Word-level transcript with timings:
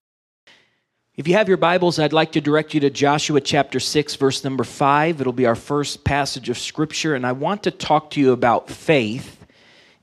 If 1.15 1.27
you 1.27 1.33
have 1.33 1.47
your 1.47 1.57
Bibles, 1.57 1.97
I'd 1.97 2.13
like 2.13 2.33
to 2.33 2.41
direct 2.41 2.75
you 2.75 2.79
to 2.81 2.91
Joshua 2.91 3.41
chapter 3.41 3.79
6, 3.79 4.15
verse 4.17 4.43
number 4.43 4.63
5. 4.63 5.19
It'll 5.19 5.33
be 5.33 5.47
our 5.47 5.55
first 5.55 6.03
passage 6.03 6.47
of 6.47 6.59
Scripture, 6.59 7.15
and 7.15 7.25
I 7.25 7.31
want 7.31 7.63
to 7.63 7.71
talk 7.71 8.11
to 8.11 8.21
you 8.21 8.33
about 8.33 8.69
faith 8.69 9.38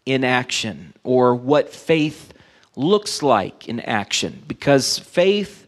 in 0.06 0.24
action, 0.24 0.95
or 1.05 1.34
what 1.34 1.69
faith 1.73 2.33
looks 2.77 3.23
like 3.23 3.69
in 3.69 3.80
action. 3.80 4.42
Because 4.47 4.98
faith, 4.98 5.66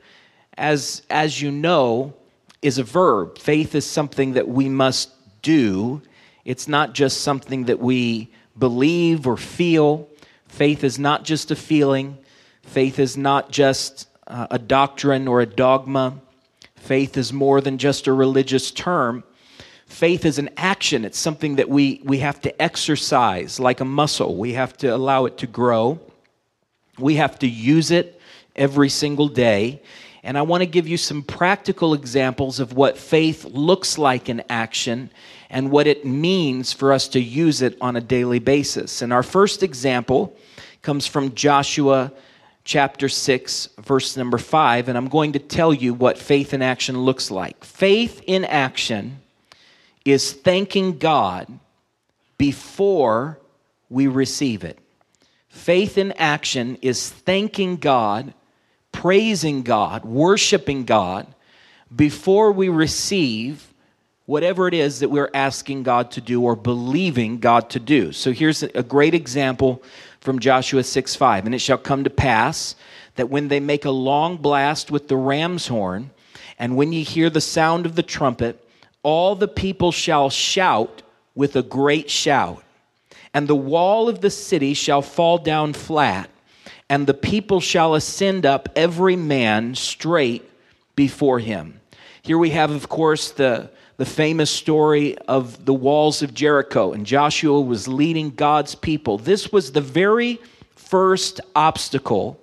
as, 0.56 1.02
as 1.10 1.43
you 1.43 1.51
know, 1.51 2.15
is 2.62 2.79
a 2.79 2.85
verb. 2.85 3.38
Faith 3.38 3.74
is 3.74 3.85
something 3.85 4.35
that 4.35 4.49
we 4.49 4.68
must 4.68 5.10
do, 5.43 6.01
it's 6.45 6.66
not 6.66 6.95
just 6.95 7.21
something 7.21 7.65
that 7.65 7.79
we 7.79 8.30
believe 8.59 9.27
or 9.27 9.37
feel. 9.37 10.09
Faith 10.49 10.82
is 10.82 10.99
not 10.99 11.23
just 11.24 11.51
a 11.51 11.57
feeling, 11.57 12.16
faith 12.62 12.99
is 12.99 13.16
not 13.16 13.51
just 13.51 14.09
uh, 14.27 14.46
a 14.51 14.59
doctrine 14.59 15.29
or 15.29 15.40
a 15.40 15.46
dogma. 15.46 16.21
Faith 16.77 17.16
is 17.16 17.32
more 17.32 17.60
than 17.60 17.77
just 17.77 18.07
a 18.07 18.12
religious 18.12 18.71
term. 18.71 19.24
Faith 19.88 20.24
is 20.24 20.38
an 20.38 20.50
action. 20.56 21.04
It's 21.04 21.18
something 21.18 21.56
that 21.56 21.68
we, 21.68 22.00
we 22.04 22.18
have 22.18 22.40
to 22.42 22.62
exercise 22.62 23.58
like 23.58 23.80
a 23.80 23.84
muscle. 23.84 24.36
We 24.36 24.52
have 24.52 24.76
to 24.78 24.88
allow 24.88 25.24
it 25.24 25.38
to 25.38 25.46
grow. 25.46 25.98
We 26.98 27.16
have 27.16 27.38
to 27.40 27.48
use 27.48 27.90
it 27.90 28.20
every 28.54 28.90
single 28.90 29.28
day. 29.28 29.82
And 30.22 30.36
I 30.36 30.42
want 30.42 30.62
to 30.62 30.66
give 30.66 30.86
you 30.86 30.98
some 30.98 31.22
practical 31.22 31.94
examples 31.94 32.60
of 32.60 32.74
what 32.74 32.98
faith 32.98 33.44
looks 33.46 33.96
like 33.96 34.28
in 34.28 34.42
action 34.50 35.10
and 35.48 35.70
what 35.70 35.86
it 35.86 36.04
means 36.04 36.72
for 36.72 36.92
us 36.92 37.09
to 37.09 37.20
use 37.20 37.62
it 37.62 37.78
on 37.80 37.96
a 37.96 38.00
daily 38.00 38.38
basis. 38.38 39.00
And 39.00 39.12
our 39.12 39.22
first 39.22 39.62
example 39.62 40.36
comes 40.82 41.06
from 41.06 41.34
Joshua 41.34 42.12
chapter 42.64 43.09
6, 43.09 43.68
verse 43.78 44.16
number 44.18 44.36
5, 44.36 44.88
and 44.88 44.98
I'm 44.98 45.09
going 45.09 45.32
to 45.32 45.38
tell 45.38 45.72
you 45.72 45.94
what 45.94 46.18
faith 46.18 46.52
in 46.52 46.60
action 46.60 46.98
looks 46.98 47.30
like. 47.30 47.64
Faith 47.64 48.20
in 48.26 48.44
action 48.44 49.20
is 50.04 50.32
thanking 50.32 50.99
God 50.99 51.46
before 52.37 53.38
we 53.91 54.07
receive 54.07 54.65
it. 54.65 54.79
Faith 55.49 55.99
in 55.99 56.13
action 56.13 56.79
is 56.82 57.09
thanking 57.10 57.77
God, 57.77 58.32
praising 58.93 59.63
God, 59.63 60.05
worshiping 60.05 60.85
God 60.85 61.27
before 61.95 62.52
we 62.52 62.68
receive 62.68 63.73
whatever 64.27 64.69
it 64.69 64.75
is 64.75 65.00
that 65.00 65.09
we're 65.09 65.31
asking 65.33 65.83
God 65.83 66.11
to 66.12 66.21
do 66.21 66.43
or 66.43 66.55
believing 66.55 67.39
God 67.39 67.71
to 67.71 67.81
do. 67.81 68.12
So 68.12 68.31
here's 68.31 68.62
a 68.62 68.83
great 68.83 69.15
example 69.15 69.83
from 70.21 70.39
Joshua 70.39 70.84
6 70.84 71.17
5. 71.17 71.47
And 71.47 71.55
it 71.55 71.61
shall 71.61 71.78
come 71.78 72.05
to 72.05 72.11
pass 72.11 72.77
that 73.15 73.31
when 73.31 73.49
they 73.49 73.59
make 73.59 73.84
a 73.87 73.91
long 73.91 74.37
blast 74.37 74.91
with 74.91 75.09
the 75.09 75.17
ram's 75.17 75.69
horn, 75.69 76.11
and 76.59 76.77
when 76.77 76.93
ye 76.93 77.03
hear 77.03 77.31
the 77.31 77.41
sound 77.41 77.87
of 77.87 77.95
the 77.95 78.03
trumpet, 78.03 78.68
all 79.03 79.34
the 79.34 79.48
people 79.48 79.92
shall 79.92 80.31
shout 80.31 81.03
with 81.34 81.56
a 81.56 81.62
great 81.62 82.10
shout. 82.10 82.62
And 83.34 83.47
the 83.47 83.54
wall 83.54 84.09
of 84.09 84.20
the 84.20 84.31
city 84.31 84.75
shall 84.75 85.03
fall 85.03 85.38
down 85.38 85.72
flat, 85.72 86.31
and 86.88 87.06
the 87.06 87.14
people 87.14 87.60
shall 87.60 87.94
ascend 87.94 88.47
up 88.47 88.69
every 88.75 89.16
man 89.16 89.75
straight 89.75 90.48
before 90.97 91.38
him. 91.38 91.81
Here 92.22 92.38
we 92.38 92.50
have, 92.50 92.70
of 92.70 92.88
course, 92.88 93.31
the 93.31 93.70
the 93.98 94.06
famous 94.06 94.48
story 94.48 95.19
of 95.26 95.65
the 95.65 95.75
walls 95.75 96.22
of 96.22 96.32
Jericho, 96.32 96.92
and 96.92 97.04
Joshua 97.04 97.60
was 97.60 97.88
leading 97.88 98.30
God's 98.30 98.76
people. 98.76 99.19
This 99.19 99.50
was 99.50 99.72
the 99.72 99.80
very 99.80 100.38
first 100.76 101.41
obstacle. 101.56 102.41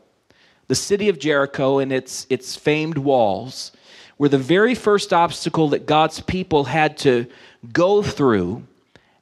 The 0.67 0.75
city 0.75 1.07
of 1.07 1.17
Jericho 1.17 1.79
and 1.79 1.93
its, 1.93 2.27
its 2.29 2.57
famed 2.57 2.97
walls 2.97 3.71
were 4.17 4.29
the 4.29 4.37
very 4.37 4.75
first 4.75 5.11
obstacle 5.11 5.69
that 5.69 5.85
God's 5.85 6.21
people 6.21 6.65
had 6.65 6.97
to 6.99 7.27
go 7.73 8.01
through 8.01 8.65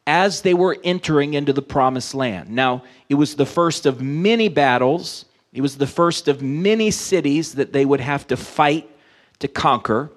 as 0.06 0.42
they 0.42 0.54
were 0.54 0.78
entering 0.84 1.34
into 1.34 1.54
the 1.54 1.62
promised 1.62 2.14
land. 2.14 2.50
Now, 2.50 2.84
it 3.10 3.16
was 3.16 3.36
the 3.36 3.46
first 3.46 3.86
of 3.86 4.02
many 4.02 4.50
battles, 4.50 5.26
it 5.54 5.62
was 5.62 5.78
the 5.78 5.88
first 5.88 6.28
of 6.28 6.42
many 6.42 6.92
cities 6.92 7.56
that 7.56 7.74
they 7.74 7.86
would 7.86 8.02
have 8.02 8.28
to 8.28 8.38
fight 8.38 8.90
to 9.40 9.48
conquer, 9.48 10.12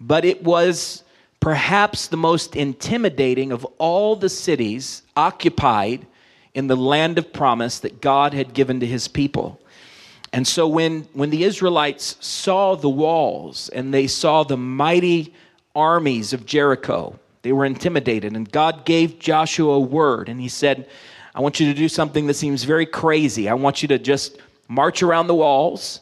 but 0.00 0.24
it 0.24 0.42
was 0.42 1.04
perhaps 1.40 2.08
the 2.08 2.16
most 2.16 2.56
intimidating 2.56 3.52
of 3.52 3.64
all 3.78 4.16
the 4.16 4.28
cities 4.28 5.02
occupied 5.16 6.06
in 6.54 6.66
the 6.66 6.76
land 6.76 7.18
of 7.18 7.32
promise 7.32 7.78
that 7.80 8.00
God 8.00 8.34
had 8.34 8.54
given 8.54 8.80
to 8.80 8.86
his 8.86 9.06
people. 9.06 9.60
And 10.32 10.46
so 10.46 10.68
when, 10.68 11.02
when 11.12 11.30
the 11.30 11.44
Israelites 11.44 12.16
saw 12.20 12.74
the 12.74 12.88
walls 12.88 13.68
and 13.70 13.92
they 13.94 14.06
saw 14.06 14.42
the 14.42 14.56
mighty 14.56 15.34
armies 15.74 16.32
of 16.32 16.44
Jericho, 16.44 17.18
they 17.42 17.52
were 17.52 17.64
intimidated. 17.64 18.34
And 18.34 18.50
God 18.50 18.84
gave 18.84 19.18
Joshua 19.18 19.74
a 19.74 19.80
word, 19.80 20.28
and 20.28 20.40
he 20.40 20.48
said, 20.48 20.88
I 21.34 21.40
want 21.40 21.60
you 21.60 21.66
to 21.72 21.74
do 21.74 21.88
something 21.88 22.26
that 22.26 22.34
seems 22.34 22.64
very 22.64 22.86
crazy. 22.86 23.48
I 23.48 23.54
want 23.54 23.80
you 23.80 23.88
to 23.88 23.98
just 23.98 24.38
march 24.66 25.02
around 25.02 25.28
the 25.28 25.34
walls 25.34 26.00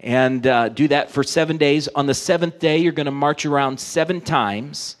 and 0.00 0.46
uh, 0.46 0.68
do 0.68 0.86
that 0.88 1.10
for 1.10 1.24
seven 1.24 1.56
days. 1.56 1.88
On 1.88 2.06
the 2.06 2.14
seventh 2.14 2.58
day, 2.58 2.78
you're 2.78 2.92
going 2.92 3.06
to 3.06 3.12
march 3.12 3.46
around 3.46 3.80
seven 3.80 4.20
times. 4.20 4.96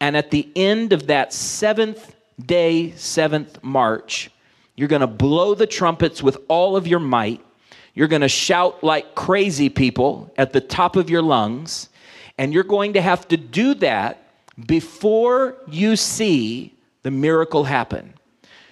And 0.00 0.16
at 0.16 0.30
the 0.30 0.48
end 0.54 0.92
of 0.92 1.08
that 1.08 1.32
seventh 1.32 2.14
day, 2.44 2.92
seventh 2.92 3.62
march, 3.62 4.30
you're 4.76 4.88
going 4.88 5.00
to 5.00 5.06
blow 5.06 5.54
the 5.54 5.66
trumpets 5.66 6.22
with 6.22 6.38
all 6.48 6.76
of 6.76 6.86
your 6.86 7.00
might. 7.00 7.44
You're 7.94 8.08
going 8.08 8.22
to 8.22 8.28
shout 8.28 8.82
like 8.82 9.14
crazy 9.14 9.68
people 9.68 10.32
at 10.36 10.52
the 10.52 10.60
top 10.60 10.96
of 10.96 11.08
your 11.08 11.22
lungs. 11.22 11.88
And 12.36 12.52
you're 12.52 12.64
going 12.64 12.94
to 12.94 13.00
have 13.00 13.28
to 13.28 13.36
do 13.36 13.74
that 13.74 14.20
before 14.66 15.56
you 15.68 15.96
see 15.96 16.74
the 17.02 17.10
miracle 17.10 17.64
happen. 17.64 18.14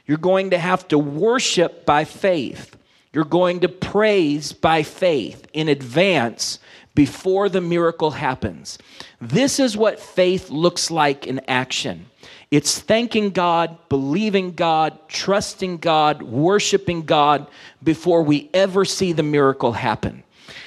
You're 0.07 0.19
going 0.19 0.51
to 0.51 0.59
have 0.59 0.89
to 0.89 0.99
worship 0.99 1.87
by 1.87 2.05
faith. 2.05 2.77
You're 3.13 3.25
going 3.25 3.61
to 3.61 3.69
praise 3.69 4.53
by 4.53 4.83
faith 4.83 5.47
in 5.53 5.69
advance 5.69 6.59
before 6.95 7.49
the 7.49 7.61
miracle 7.61 8.11
happens. 8.11 8.79
This 9.21 9.61
is 9.61 9.77
what 9.77 10.01
faith 10.01 10.51
looks 10.51 10.91
like 10.91 11.27
in 11.27 11.41
action. 11.47 12.07
It's 12.53 12.79
thanking 12.79 13.31
God, 13.31 13.79
believing 13.89 14.53
God, 14.53 14.99
trusting 15.09 15.79
God, 15.79 16.21
worshiping 16.21 17.07
God 17.07 17.47
before 17.83 18.23
we 18.23 18.51
ever 18.53 18.85
see 18.85 19.13
the 19.13 19.23
miracle 19.23 19.73
happen. 19.73 20.23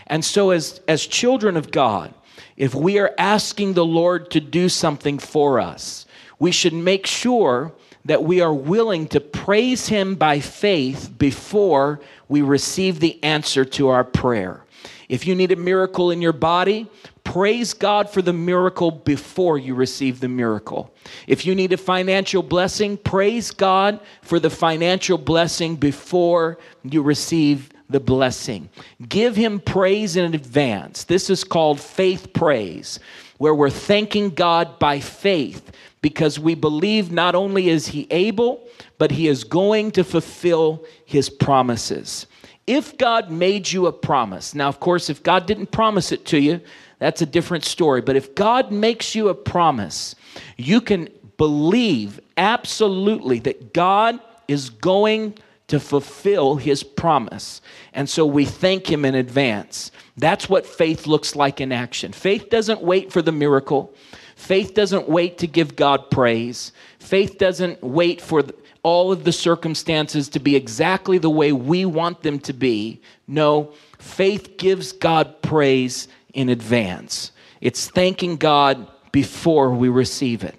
And 0.07 0.25
so, 0.25 0.49
as, 0.49 0.81
as 0.87 1.05
children 1.05 1.55
of 1.55 1.69
God, 1.69 2.11
if 2.57 2.73
we 2.73 2.97
are 2.97 3.13
asking 3.19 3.73
the 3.73 3.85
Lord 3.85 4.31
to 4.31 4.39
do 4.39 4.67
something 4.67 5.19
for 5.19 5.59
us, 5.59 6.07
we 6.39 6.51
should 6.51 6.73
make 6.73 7.05
sure 7.05 7.71
that 8.03 8.23
we 8.23 8.41
are 8.41 8.53
willing 8.53 9.07
to 9.09 9.19
praise 9.19 9.87
Him 9.87 10.15
by 10.15 10.39
faith 10.39 11.11
before 11.15 12.01
we 12.27 12.41
receive 12.41 12.99
the 12.99 13.23
answer 13.23 13.63
to 13.63 13.89
our 13.89 14.03
prayer. 14.03 14.65
If 15.07 15.27
you 15.27 15.35
need 15.35 15.51
a 15.51 15.55
miracle 15.55 16.09
in 16.09 16.19
your 16.19 16.33
body, 16.33 16.89
praise 17.35 17.73
God 17.73 18.09
for 18.09 18.21
the 18.21 18.31
miracle 18.31 18.91
before 18.91 19.57
you 19.57 19.75
receive 19.75 20.21
the 20.21 20.29
miracle. 20.29 20.95
If 21.27 21.45
you 21.45 21.53
need 21.53 21.73
a 21.73 21.77
financial 21.77 22.41
blessing, 22.41 22.95
praise 22.95 23.51
God 23.51 23.99
for 24.21 24.39
the 24.39 24.49
financial 24.49 25.17
blessing 25.17 25.75
before 25.75 26.57
you 26.81 27.01
receive 27.01 27.71
the 27.89 27.99
blessing. 27.99 28.69
Give 29.09 29.35
Him 29.35 29.59
praise 29.59 30.15
in 30.15 30.33
advance. 30.33 31.03
This 31.03 31.29
is 31.29 31.43
called 31.43 31.81
faith 31.81 32.31
praise. 32.31 33.01
where 33.37 33.53
we're 33.53 33.69
thanking 33.69 34.29
God 34.29 34.79
by 34.79 35.01
faith 35.01 35.73
because 36.01 36.39
we 36.39 36.55
believe 36.55 37.11
not 37.11 37.35
only 37.35 37.67
is 37.67 37.87
He 37.87 38.07
able, 38.11 38.65
but 38.97 39.11
He 39.11 39.27
is 39.27 39.43
going 39.43 39.91
to 39.91 40.05
fulfill 40.05 40.85
His 41.03 41.29
promises. 41.29 42.27
If 42.65 42.97
God 42.97 43.29
made 43.29 43.69
you 43.69 43.87
a 43.87 43.91
promise, 43.91 44.55
now, 44.55 44.69
of 44.69 44.79
course, 44.79 45.09
if 45.09 45.21
God 45.21 45.45
didn't 45.45 45.71
promise 45.71 46.13
it 46.13 46.25
to 46.27 46.39
you, 46.39 46.61
that's 46.99 47.21
a 47.21 47.25
different 47.25 47.65
story. 47.65 48.01
But 48.01 48.15
if 48.15 48.35
God 48.35 48.71
makes 48.71 49.15
you 49.15 49.29
a 49.29 49.35
promise, 49.35 50.15
you 50.57 50.81
can 50.81 51.09
believe 51.37 52.19
absolutely 52.37 53.39
that 53.39 53.73
God 53.73 54.19
is 54.47 54.69
going 54.69 55.37
to 55.67 55.79
fulfill 55.79 56.55
his 56.55 56.83
promise. 56.83 57.61
And 57.93 58.07
so 58.09 58.25
we 58.25 58.45
thank 58.45 58.89
him 58.89 59.03
in 59.03 59.15
advance. 59.15 59.91
That's 60.17 60.47
what 60.47 60.65
faith 60.65 61.07
looks 61.07 61.35
like 61.35 61.59
in 61.59 61.71
action. 61.71 62.11
Faith 62.11 62.49
doesn't 62.49 62.81
wait 62.81 63.11
for 63.11 63.21
the 63.21 63.31
miracle. 63.31 63.93
Faith 64.35 64.73
doesn't 64.73 65.09
wait 65.09 65.37
to 65.39 65.47
give 65.47 65.75
God 65.75 66.11
praise. 66.11 66.71
Faith 66.99 67.37
doesn't 67.37 67.81
wait 67.81 68.21
for 68.21 68.43
all 68.83 69.11
of 69.11 69.23
the 69.23 69.31
circumstances 69.31 70.29
to 70.29 70.39
be 70.39 70.55
exactly 70.55 71.17
the 71.17 71.29
way 71.29 71.51
we 71.51 71.85
want 71.85 72.21
them 72.21 72.37
to 72.37 72.53
be. 72.53 73.01
No, 73.27 73.73
faith 73.97 74.57
gives 74.57 74.91
God 74.91 75.41
praise 75.41 76.07
in 76.35 76.49
advance. 76.49 77.31
It's 77.61 77.89
thanking 77.89 78.35
God 78.35 78.87
before 79.11 79.71
we 79.71 79.89
receive 79.89 80.43
it. 80.43 80.55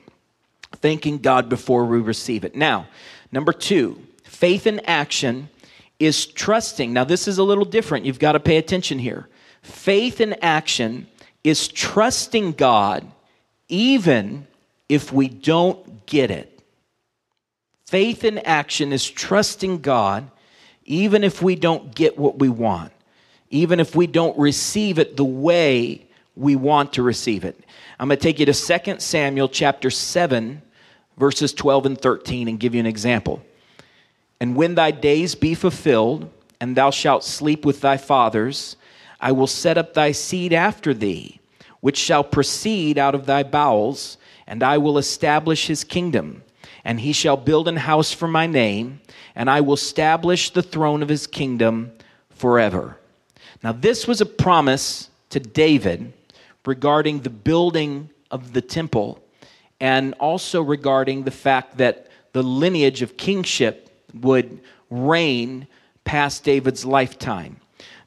Thanking 0.76 1.19
God 1.19 1.49
before 1.49 1.84
we 1.84 1.99
receive 1.99 2.44
it. 2.44 2.56
Now, 2.56 2.88
number 3.31 3.52
two, 3.52 4.02
faith 4.25 4.67
in 4.67 4.81
action 4.81 5.49
is 6.00 6.26
trusting. 6.26 6.93
Now, 6.93 7.05
this 7.05 7.28
is 7.28 7.38
a 7.38 7.44
little 7.44 7.64
different. 7.64 8.05
You've 8.05 8.19
got 8.19 8.32
to 8.32 8.40
pay 8.40 8.56
attention 8.56 8.99
here. 8.99 9.28
Faith 9.62 10.20
in 10.20 10.34
action 10.43 11.06
is 11.44 11.69
trusting 11.69 12.52
God 12.52 13.06
even 13.69 14.46
if 14.88 15.12
we 15.12 15.29
don't 15.29 16.06
get 16.06 16.31
it. 16.31 16.61
Faith 17.87 18.25
in 18.25 18.38
action 18.38 18.93
is 18.93 19.08
trusting 19.08 19.81
God 19.81 20.31
even 20.84 21.25
if 21.25 21.43
we 21.43 21.56
don't 21.56 21.94
get 21.94 22.19
what 22.19 22.38
we 22.38 22.49
want, 22.49 22.93
even 23.50 23.81
if 23.81 23.94
we 23.94 24.06
don't 24.06 24.38
receive 24.38 24.98
it 24.98 25.16
the 25.16 25.25
way 25.25 26.06
we 26.34 26.56
want 26.56 26.93
to 26.94 27.02
receive 27.02 27.44
it. 27.44 27.58
I'm 27.98 28.08
going 28.08 28.19
to 28.19 28.22
take 28.22 28.38
you 28.38 28.46
to 28.46 28.52
2 28.52 29.00
Samuel 29.00 29.48
chapter 29.48 29.90
7 29.90 30.62
verses 31.16 31.52
12 31.52 31.87
and 31.87 32.00
13 32.00 32.48
and 32.48 32.60
give 32.60 32.75
you 32.75 32.81
an 32.81 32.87
example. 32.87 33.43
And 34.40 34.54
when 34.54 34.75
thy 34.75 34.90
days 34.90 35.34
be 35.34 35.54
fulfilled, 35.54 36.31
and 36.60 36.76
thou 36.76 36.90
shalt 36.90 37.25
sleep 37.25 37.64
with 37.64 37.81
thy 37.81 37.96
fathers, 37.96 38.76
I 39.20 39.32
will 39.32 39.46
set 39.46 39.78
up 39.78 39.94
thy 39.94 40.12
seed 40.12 40.52
after 40.52 40.93
thee, 40.93 41.40
which 41.81 41.96
shall 41.96 42.25
proceed 42.25 42.98
out 42.98 43.14
of 43.14 43.26
thy 43.26 43.43
bowels, 43.43 44.19
and 44.46 44.62
I 44.62 44.78
will 44.78 44.98
establish 44.98 45.66
his 45.66 45.84
kingdom. 45.84 46.43
And 46.84 47.00
he 47.00 47.12
shall 47.12 47.37
build 47.37 47.66
an 47.66 47.76
house 47.76 48.12
for 48.12 48.28
my 48.28 48.46
name, 48.46 49.00
and 49.34 49.50
I 49.50 49.60
will 49.60 49.75
establish 49.75 50.50
the 50.50 50.62
throne 50.62 51.02
of 51.02 51.08
his 51.08 51.26
kingdom 51.26 51.93
forever. 52.31 52.98
Now, 53.62 53.73
this 53.73 54.06
was 54.06 54.20
a 54.20 54.26
promise 54.26 55.11
to 55.31 55.41
David 55.41 56.12
regarding 56.64 57.20
the 57.20 57.31
building 57.31 58.11
of 58.31 58.53
the 58.53 58.61
temple, 58.61 59.23
and 59.81 60.14
also 60.14 60.62
regarding 60.62 61.23
the 61.25 61.31
fact 61.31 61.79
that 61.79 62.08
the 62.32 62.43
lineage 62.43 63.03
of 63.03 63.17
kingship 63.17 63.88
would 64.14 64.61
reign 64.91 65.67
past 66.05 66.44
David's 66.44 66.85
lifetime. 66.85 67.61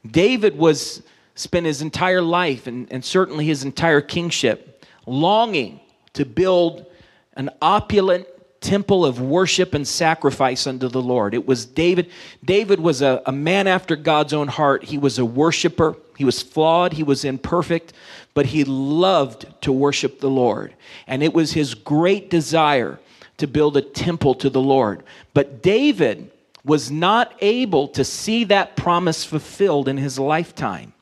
David 0.09 0.57
was 0.57 1.03
spent 1.35 1.65
his 1.65 1.81
entire 1.81 2.21
life 2.21 2.67
and, 2.67 2.91
and 2.91 3.03
certainly 3.03 3.45
his 3.45 3.63
entire 3.63 4.01
kingship 4.01 4.85
longing 5.05 5.79
to 6.13 6.25
build 6.25 6.85
an 7.33 7.49
opulent 7.61 8.27
temple 8.61 9.05
of 9.05 9.21
worship 9.21 9.73
and 9.73 9.87
sacrifice 9.87 10.67
unto 10.67 10.87
the 10.87 11.01
Lord. 11.01 11.33
It 11.33 11.47
was 11.47 11.65
David. 11.65 12.09
David 12.43 12.79
was 12.79 13.01
a, 13.01 13.21
a 13.25 13.31
man 13.31 13.67
after 13.67 13.95
God's 13.95 14.33
own 14.33 14.47
heart. 14.47 14.83
He 14.83 14.97
was 14.97 15.17
a 15.17 15.25
worshiper. 15.25 15.95
He 16.17 16.25
was 16.25 16.41
flawed. 16.41 16.93
He 16.93 17.03
was 17.03 17.23
imperfect, 17.23 17.93
but 18.33 18.47
he 18.47 18.63
loved 18.65 19.45
to 19.61 19.71
worship 19.71 20.19
the 20.19 20.29
Lord. 20.29 20.73
And 21.07 21.23
it 21.23 21.33
was 21.33 21.53
his 21.53 21.73
great 21.73 22.29
desire 22.29 22.99
to 23.37 23.47
build 23.47 23.77
a 23.77 23.81
temple 23.81 24.35
to 24.35 24.49
the 24.49 24.61
Lord. 24.61 25.03
But 25.33 25.63
David 25.63 26.31
was 26.65 26.91
not 26.91 27.33
able 27.39 27.87
to 27.89 28.03
see 28.03 28.43
that 28.45 28.75
promise 28.75 29.23
fulfilled 29.23 29.87
in 29.87 29.97
his 29.97 30.19
lifetime. 30.19 30.93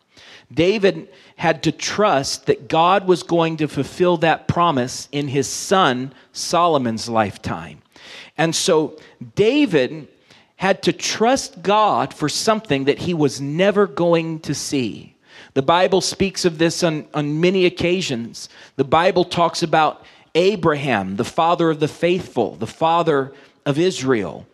David 0.54 1.10
had 1.36 1.64
to 1.64 1.72
trust 1.72 2.46
that 2.46 2.70
God 2.70 3.08
was 3.08 3.24
going 3.24 3.58
to 3.58 3.68
fulfill 3.68 4.18
that 4.18 4.48
promise 4.48 5.10
in 5.12 5.28
his 5.28 5.48
son 5.48 6.14
Solomon's 6.32 7.10
lifetime. 7.10 7.82
And 8.38 8.56
so 8.56 8.98
David 9.36 10.08
had 10.56 10.82
to 10.84 10.94
trust 10.94 11.62
God 11.62 12.14
for 12.14 12.30
something 12.30 12.86
that 12.86 13.00
he 13.00 13.14
was 13.14 13.42
never 13.42 13.88
going 13.88 14.40
to 14.42 14.56
see. 14.56 15.16
The 15.54 15.62
Bible 15.62 16.02
speaks 16.02 16.46
of 16.46 16.58
this 16.58 16.84
on, 16.84 17.08
on 17.14 17.40
many 17.40 17.66
occasions. 17.66 18.50
The 18.76 18.84
Bible 18.84 19.24
talks 19.24 19.64
about 19.64 20.06
Abraham, 20.34 21.16
the 21.16 21.26
father 21.26 21.70
of 21.70 21.80
the 21.80 21.88
faithful, 21.88 22.56
the 22.56 22.68
father 22.68 23.34
of 23.66 23.78
Israel. 23.78 24.46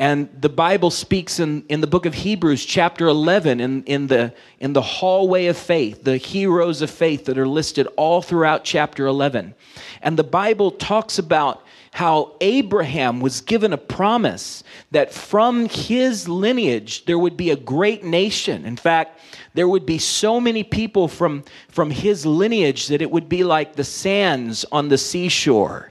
And 0.00 0.30
the 0.40 0.48
Bible 0.48 0.90
speaks 0.90 1.40
in, 1.40 1.62
in 1.68 1.82
the 1.82 1.86
book 1.86 2.06
of 2.06 2.14
Hebrews, 2.14 2.64
chapter 2.64 3.06
11, 3.06 3.60
in, 3.60 3.84
in, 3.84 4.06
the, 4.06 4.32
in 4.58 4.72
the 4.72 4.80
hallway 4.80 5.44
of 5.48 5.58
faith, 5.58 6.04
the 6.04 6.16
heroes 6.16 6.80
of 6.80 6.88
faith 6.88 7.26
that 7.26 7.36
are 7.36 7.46
listed 7.46 7.86
all 7.98 8.22
throughout 8.22 8.64
chapter 8.64 9.04
11. 9.04 9.54
And 10.00 10.18
the 10.18 10.24
Bible 10.24 10.70
talks 10.70 11.18
about 11.18 11.66
how 11.92 12.34
Abraham 12.40 13.20
was 13.20 13.42
given 13.42 13.74
a 13.74 13.76
promise 13.76 14.64
that 14.90 15.12
from 15.12 15.68
his 15.68 16.26
lineage 16.26 17.04
there 17.04 17.18
would 17.18 17.36
be 17.36 17.50
a 17.50 17.56
great 17.56 18.02
nation. 18.02 18.64
In 18.64 18.78
fact, 18.78 19.20
there 19.52 19.68
would 19.68 19.84
be 19.84 19.98
so 19.98 20.40
many 20.40 20.62
people 20.62 21.08
from, 21.08 21.44
from 21.68 21.90
his 21.90 22.24
lineage 22.24 22.86
that 22.86 23.02
it 23.02 23.10
would 23.10 23.28
be 23.28 23.44
like 23.44 23.76
the 23.76 23.84
sands 23.84 24.64
on 24.72 24.88
the 24.88 24.96
seashore. 24.96 25.90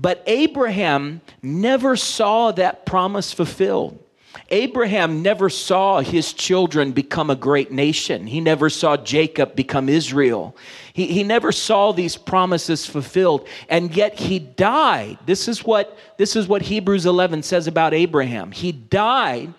But 0.00 0.22
Abraham 0.26 1.20
never 1.42 1.94
saw 1.94 2.52
that 2.52 2.86
promise 2.86 3.32
fulfilled. 3.32 4.02
Abraham 4.48 5.22
never 5.22 5.50
saw 5.50 6.00
his 6.00 6.32
children 6.32 6.92
become 6.92 7.28
a 7.28 7.36
great 7.36 7.70
nation. 7.70 8.26
He 8.26 8.40
never 8.40 8.70
saw 8.70 8.96
Jacob 8.96 9.54
become 9.54 9.88
Israel. 9.88 10.56
He, 10.92 11.06
he 11.06 11.22
never 11.22 11.52
saw 11.52 11.92
these 11.92 12.16
promises 12.16 12.86
fulfilled. 12.86 13.46
And 13.68 13.94
yet 13.94 14.18
he 14.18 14.38
died. 14.38 15.18
This 15.26 15.48
is 15.48 15.64
what, 15.64 15.98
this 16.16 16.34
is 16.34 16.48
what 16.48 16.62
Hebrews 16.62 17.06
11 17.06 17.42
says 17.42 17.66
about 17.66 17.92
Abraham. 17.92 18.52
He 18.52 18.72
died 18.72 19.52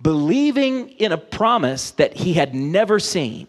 believing 0.00 0.90
in 0.90 1.10
a 1.10 1.18
promise 1.18 1.90
that 1.92 2.14
he 2.14 2.34
had 2.34 2.54
never 2.54 3.00
seen 3.00 3.48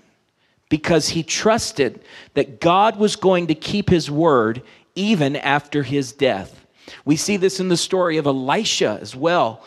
because 0.69 1.09
he 1.09 1.23
trusted 1.23 1.99
that 2.35 2.59
God 2.59 2.97
was 2.97 3.15
going 3.15 3.47
to 3.47 3.55
keep 3.55 3.89
his 3.89 4.09
word 4.09 4.61
even 4.95 5.35
after 5.35 5.83
his 5.83 6.11
death. 6.11 6.65
We 7.05 7.15
see 7.15 7.37
this 7.37 7.59
in 7.59 7.69
the 7.69 7.77
story 7.77 8.17
of 8.17 8.25
Elisha 8.25 8.97
as 9.01 9.15
well. 9.15 9.63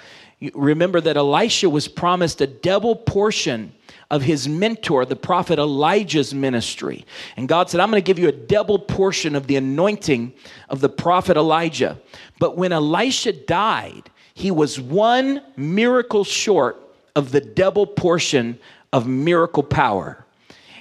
Remember 0.54 1.00
that 1.00 1.16
Elisha 1.16 1.70
was 1.70 1.86
promised 1.86 2.40
a 2.40 2.46
double 2.46 2.96
portion 2.96 3.72
of 4.10 4.22
his 4.22 4.48
mentor, 4.48 5.06
the 5.06 5.16
prophet 5.16 5.58
Elijah's 5.58 6.34
ministry. 6.34 7.06
And 7.36 7.48
God 7.48 7.70
said, 7.70 7.80
I'm 7.80 7.90
going 7.90 8.02
to 8.02 8.06
give 8.06 8.18
you 8.18 8.28
a 8.28 8.32
double 8.32 8.78
portion 8.78 9.34
of 9.34 9.46
the 9.46 9.56
anointing 9.56 10.34
of 10.68 10.80
the 10.80 10.88
prophet 10.88 11.36
Elijah. 11.36 11.98
But 12.38 12.56
when 12.56 12.72
Elisha 12.72 13.32
died, 13.32 14.10
he 14.34 14.50
was 14.50 14.80
one 14.80 15.42
miracle 15.56 16.24
short 16.24 16.78
of 17.14 17.32
the 17.32 17.40
double 17.40 17.86
portion 17.86 18.58
of 18.92 19.06
miracle 19.06 19.62
power. 19.62 20.24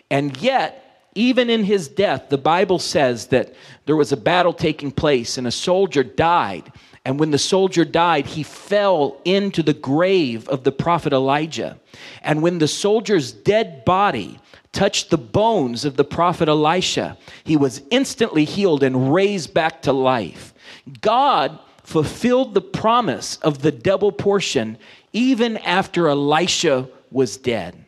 And 0.09 0.35
yet, 0.37 0.80
even 1.13 1.49
in 1.49 1.63
his 1.63 1.87
death, 1.87 2.29
the 2.29 2.37
Bible 2.37 2.79
says 2.79 3.27
that 3.27 3.53
there 3.85 3.95
was 3.95 4.11
a 4.11 4.17
battle 4.17 4.53
taking 4.53 4.91
place 4.91 5.37
and 5.37 5.45
a 5.45 5.51
soldier 5.51 6.03
died. 6.03 6.71
And 7.03 7.19
when 7.19 7.31
the 7.31 7.37
soldier 7.37 7.83
died, 7.83 8.27
he 8.27 8.43
fell 8.43 9.19
into 9.25 9.63
the 9.63 9.73
grave 9.73 10.47
of 10.47 10.63
the 10.63 10.71
prophet 10.71 11.13
Elijah. 11.13 11.79
And 12.21 12.41
when 12.41 12.59
the 12.59 12.67
soldier's 12.67 13.31
dead 13.31 13.83
body 13.83 14.39
touched 14.71 15.09
the 15.09 15.17
bones 15.17 15.83
of 15.83 15.97
the 15.97 16.03
prophet 16.05 16.47
Elisha, 16.47 17.17
he 17.43 17.57
was 17.57 17.81
instantly 17.89 18.45
healed 18.45 18.83
and 18.83 19.13
raised 19.13 19.53
back 19.53 19.81
to 19.81 19.91
life. 19.91 20.53
God 21.01 21.59
fulfilled 21.83 22.53
the 22.53 22.61
promise 22.61 23.37
of 23.37 23.61
the 23.61 23.71
double 23.71 24.11
portion 24.11 24.77
even 25.11 25.57
after 25.57 26.07
Elisha 26.07 26.87
was 27.09 27.35
dead. 27.35 27.83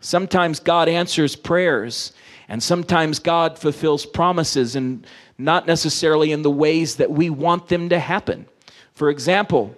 Sometimes 0.00 0.60
God 0.60 0.88
answers 0.88 1.34
prayers, 1.34 2.12
and 2.48 2.62
sometimes 2.62 3.18
God 3.18 3.58
fulfills 3.58 4.06
promises, 4.06 4.76
and 4.76 5.06
not 5.38 5.66
necessarily 5.66 6.32
in 6.32 6.42
the 6.42 6.50
ways 6.50 6.96
that 6.96 7.10
we 7.10 7.30
want 7.30 7.68
them 7.68 7.88
to 7.88 7.98
happen. 7.98 8.46
For 8.94 9.10
example, 9.10 9.74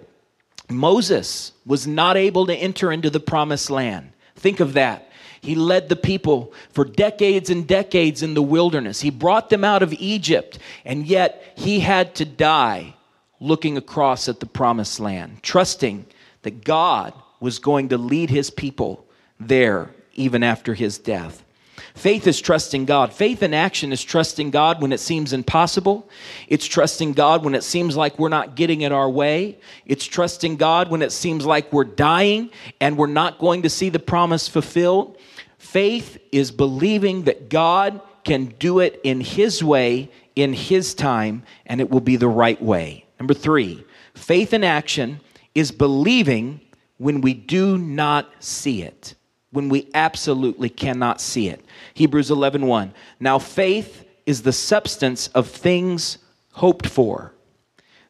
Moses 0.69 1.51
was 1.65 1.87
not 1.87 2.15
able 2.15 2.45
to 2.45 2.55
enter 2.55 2.91
into 2.91 3.09
the 3.09 3.19
promised 3.19 3.69
land. 3.69 4.11
Think 4.35 4.59
of 4.59 4.73
that. 4.73 5.09
He 5.41 5.55
led 5.55 5.89
the 5.89 5.95
people 5.95 6.53
for 6.71 6.85
decades 6.85 7.49
and 7.49 7.67
decades 7.67 8.21
in 8.21 8.33
the 8.33 8.41
wilderness. 8.41 9.01
He 9.01 9.09
brought 9.09 9.49
them 9.49 9.63
out 9.63 9.83
of 9.83 9.93
Egypt, 9.93 10.59
and 10.85 11.07
yet 11.07 11.53
he 11.55 11.79
had 11.79 12.15
to 12.15 12.25
die 12.25 12.95
looking 13.39 13.77
across 13.77 14.27
at 14.27 14.39
the 14.41 14.45
promised 14.45 14.99
land, 14.99 15.41
trusting 15.41 16.05
that 16.41 16.63
God 16.63 17.13
was 17.39 17.59
going 17.59 17.89
to 17.89 17.97
lead 17.97 18.29
his 18.29 18.49
people 18.49 19.05
there 19.39 19.91
even 20.13 20.43
after 20.43 20.73
his 20.73 20.97
death. 20.97 21.43
Faith 21.93 22.27
is 22.27 22.39
trusting 22.39 22.85
God. 22.85 23.13
Faith 23.13 23.43
in 23.43 23.53
action 23.53 23.91
is 23.91 24.03
trusting 24.03 24.51
God 24.51 24.81
when 24.81 24.91
it 24.91 24.99
seems 24.99 25.33
impossible. 25.33 26.09
It's 26.47 26.65
trusting 26.65 27.13
God 27.13 27.43
when 27.43 27.55
it 27.55 27.63
seems 27.63 27.95
like 27.95 28.17
we're 28.17 28.29
not 28.29 28.55
getting 28.55 28.81
it 28.81 28.91
our 28.91 29.09
way. 29.09 29.59
It's 29.85 30.05
trusting 30.05 30.57
God 30.57 30.89
when 30.89 31.01
it 31.01 31.11
seems 31.11 31.45
like 31.45 31.71
we're 31.73 31.83
dying 31.83 32.49
and 32.79 32.97
we're 32.97 33.07
not 33.07 33.39
going 33.39 33.63
to 33.63 33.69
see 33.69 33.89
the 33.89 33.99
promise 33.99 34.47
fulfilled. 34.47 35.17
Faith 35.57 36.17
is 36.31 36.51
believing 36.51 37.23
that 37.23 37.49
God 37.49 38.01
can 38.23 38.45
do 38.59 38.79
it 38.79 38.99
in 39.03 39.21
His 39.21 39.63
way, 39.63 40.11
in 40.35 40.53
His 40.53 40.93
time, 40.93 41.43
and 41.65 41.81
it 41.81 41.89
will 41.89 42.01
be 42.01 42.15
the 42.15 42.27
right 42.27 42.61
way. 42.61 43.05
Number 43.19 43.33
three, 43.33 43.83
faith 44.13 44.53
in 44.53 44.63
action 44.63 45.19
is 45.55 45.71
believing 45.71 46.61
when 46.97 47.21
we 47.21 47.33
do 47.33 47.77
not 47.77 48.31
see 48.39 48.83
it, 48.83 49.15
when 49.51 49.69
we 49.69 49.89
absolutely 49.93 50.69
cannot 50.69 51.19
see 51.21 51.49
it. 51.49 51.63
Hebrews 51.93 52.29
11:1. 52.29 52.61
1. 52.61 52.93
Now 53.19 53.39
faith 53.39 54.05
is 54.25 54.43
the 54.43 54.53
substance 54.53 55.27
of 55.29 55.47
things 55.47 56.19
hoped 56.53 56.87
for, 56.87 57.33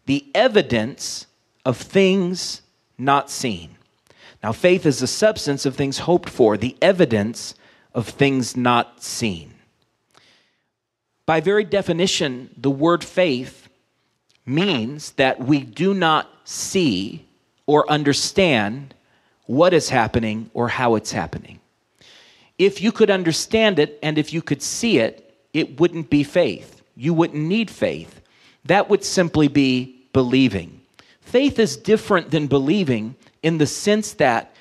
the 0.06 0.26
evidence 0.36 1.28
of 1.66 1.78
things 1.78 2.62
not 2.98 3.30
seen. 3.30 3.78
Now 4.44 4.52
faith 4.52 4.86
is 4.86 5.00
the 5.00 5.08
substance 5.08 5.66
of 5.66 5.76
things 5.76 6.00
hoped 6.00 6.30
for, 6.30 6.58
the 6.58 6.76
evidence 6.82 7.56
of 7.94 8.08
things 8.08 8.56
not 8.56 9.04
seen. 9.04 9.54
By 11.26 11.42
very 11.42 11.64
definition, 11.64 12.50
the 12.58 12.72
word 12.72 13.04
faith 13.04 13.68
means 14.46 15.12
that 15.14 15.40
we 15.40 15.60
do 15.62 15.94
not 15.94 16.28
see 16.44 17.28
or 17.66 17.90
understand 17.90 18.96
what 19.50 19.74
is 19.74 19.90
happening 19.90 20.48
or 20.54 20.68
how 20.68 20.94
it's 20.94 21.12
happening. 21.12 21.60
If 22.60 22.84
you 22.84 22.92
could 22.92 23.10
understand 23.10 23.80
it 23.80 23.98
and 24.04 24.20
if 24.20 24.32
you 24.32 24.44
could 24.44 24.62
see 24.62 25.00
it, 25.00 25.34
it 25.54 25.80
wouldn't 25.80 26.12
be 26.12 26.24
faith. 26.24 26.84
You 26.96 27.16
wouldn't 27.16 27.44
need 27.44 27.72
faith. 27.72 28.22
That 28.66 28.92
would 28.92 29.04
simply 29.04 29.48
be 29.48 30.06
believing. 30.14 30.82
Faith 31.22 31.58
is 31.58 31.78
different 31.78 32.30
than 32.30 32.46
believing 32.46 33.16
in 33.42 33.58
the 33.58 33.66
sense 33.66 34.14
that 34.14 34.54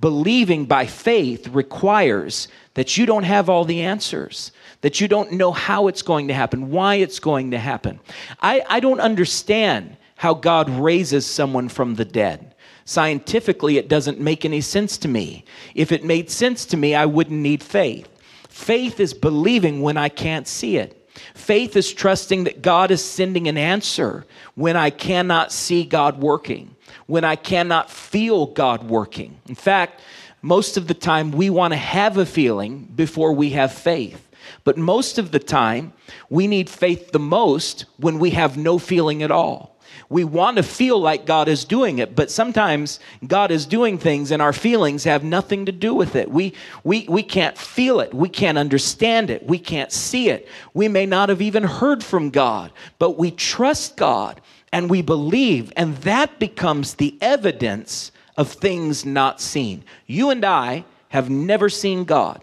believing 0.00 0.64
by 0.64 0.86
faith 0.86 1.46
requires 1.46 2.48
that 2.74 2.98
you 2.98 3.06
don't 3.06 3.22
have 3.22 3.48
all 3.48 3.64
the 3.64 3.82
answers, 3.82 4.50
that 4.80 5.00
you 5.00 5.06
don't 5.06 5.30
know 5.30 5.52
how 5.52 5.86
it's 5.86 6.02
going 6.02 6.26
to 6.26 6.34
happen, 6.34 6.72
why 6.72 6.96
it's 6.96 7.20
going 7.20 7.52
to 7.52 7.58
happen. 7.58 8.00
I, 8.40 8.64
I 8.68 8.80
don't 8.80 8.98
understand 8.98 9.96
how 10.16 10.34
God 10.34 10.68
raises 10.68 11.26
someone 11.26 11.68
from 11.68 11.94
the 11.94 12.04
dead. 12.04 12.56
Scientifically, 12.90 13.78
it 13.78 13.86
doesn't 13.86 14.18
make 14.18 14.44
any 14.44 14.60
sense 14.60 14.98
to 14.98 15.06
me. 15.06 15.44
If 15.76 15.92
it 15.92 16.02
made 16.02 16.28
sense 16.28 16.66
to 16.66 16.76
me, 16.76 16.92
I 16.92 17.06
wouldn't 17.06 17.40
need 17.40 17.62
faith. 17.62 18.08
Faith 18.48 18.98
is 18.98 19.14
believing 19.14 19.80
when 19.80 19.96
I 19.96 20.08
can't 20.08 20.48
see 20.48 20.76
it. 20.76 21.08
Faith 21.32 21.76
is 21.76 21.92
trusting 21.92 22.42
that 22.42 22.62
God 22.62 22.90
is 22.90 23.00
sending 23.00 23.46
an 23.46 23.56
answer 23.56 24.26
when 24.56 24.76
I 24.76 24.90
cannot 24.90 25.52
see 25.52 25.84
God 25.84 26.18
working, 26.18 26.74
when 27.06 27.22
I 27.22 27.36
cannot 27.36 27.92
feel 27.92 28.46
God 28.46 28.82
working. 28.82 29.38
In 29.46 29.54
fact, 29.54 30.00
most 30.42 30.76
of 30.76 30.88
the 30.88 30.94
time 30.94 31.30
we 31.30 31.48
want 31.48 31.72
to 31.72 31.78
have 31.78 32.16
a 32.16 32.26
feeling 32.26 32.88
before 32.92 33.32
we 33.32 33.50
have 33.50 33.72
faith. 33.72 34.26
But 34.64 34.76
most 34.76 35.16
of 35.16 35.30
the 35.30 35.38
time, 35.38 35.92
we 36.28 36.48
need 36.48 36.68
faith 36.68 37.12
the 37.12 37.20
most 37.20 37.84
when 37.98 38.18
we 38.18 38.30
have 38.30 38.56
no 38.56 38.80
feeling 38.80 39.22
at 39.22 39.30
all. 39.30 39.76
We 40.10 40.24
want 40.24 40.56
to 40.56 40.64
feel 40.64 41.00
like 41.00 41.24
God 41.24 41.46
is 41.46 41.64
doing 41.64 42.00
it, 42.00 42.16
but 42.16 42.32
sometimes 42.32 42.98
God 43.24 43.52
is 43.52 43.64
doing 43.64 43.96
things 43.96 44.32
and 44.32 44.42
our 44.42 44.52
feelings 44.52 45.04
have 45.04 45.22
nothing 45.22 45.66
to 45.66 45.72
do 45.72 45.94
with 45.94 46.16
it. 46.16 46.28
We, 46.28 46.52
we, 46.82 47.06
we 47.08 47.22
can't 47.22 47.56
feel 47.56 48.00
it. 48.00 48.12
We 48.12 48.28
can't 48.28 48.58
understand 48.58 49.30
it. 49.30 49.46
We 49.46 49.60
can't 49.60 49.92
see 49.92 50.28
it. 50.28 50.48
We 50.74 50.88
may 50.88 51.06
not 51.06 51.28
have 51.28 51.40
even 51.40 51.62
heard 51.62 52.02
from 52.02 52.30
God, 52.30 52.72
but 52.98 53.18
we 53.18 53.30
trust 53.30 53.96
God 53.96 54.40
and 54.72 54.90
we 54.90 55.00
believe, 55.00 55.72
and 55.76 55.96
that 55.98 56.40
becomes 56.40 56.94
the 56.94 57.16
evidence 57.20 58.10
of 58.36 58.50
things 58.50 59.04
not 59.04 59.40
seen. 59.40 59.84
You 60.06 60.30
and 60.30 60.44
I 60.44 60.84
have 61.10 61.30
never 61.30 61.68
seen 61.68 62.02
God. 62.04 62.42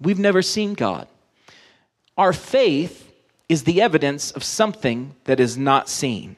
We've 0.00 0.18
never 0.18 0.42
seen 0.42 0.74
God. 0.74 1.08
Our 2.16 2.32
faith 2.32 3.05
is 3.48 3.64
the 3.64 3.80
evidence 3.80 4.30
of 4.32 4.42
something 4.42 5.14
that 5.24 5.40
is 5.40 5.56
not 5.56 5.88
seen. 5.88 6.36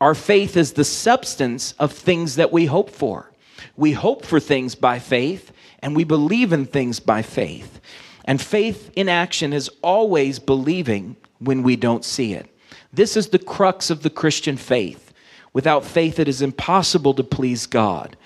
Our 0.00 0.14
faith 0.14 0.56
is 0.56 0.72
the 0.72 0.84
substance 0.84 1.72
of 1.78 1.92
things 1.92 2.36
that 2.36 2.52
we 2.52 2.66
hope 2.66 2.90
for. 2.90 3.30
We 3.76 3.92
hope 3.92 4.24
for 4.24 4.40
things 4.40 4.74
by 4.74 4.98
faith, 4.98 5.52
and 5.80 5.94
we 5.94 6.04
believe 6.04 6.52
in 6.52 6.66
things 6.66 7.00
by 7.00 7.22
faith. 7.22 7.80
And 8.24 8.40
faith 8.40 8.90
in 8.96 9.08
action 9.08 9.52
is 9.52 9.70
always 9.82 10.38
believing 10.38 11.16
when 11.38 11.62
we 11.62 11.76
don't 11.76 12.04
see 12.04 12.34
it. 12.34 12.48
This 12.92 13.16
is 13.16 13.28
the 13.28 13.38
crux 13.38 13.90
of 13.90 14.02
the 14.02 14.10
Christian 14.10 14.56
faith. 14.56 15.12
Without 15.52 15.84
faith, 15.84 16.18
it 16.18 16.28
is 16.28 16.42
impossible 16.42 17.14
to 17.14 17.24
please 17.24 17.66
God. 17.66 18.16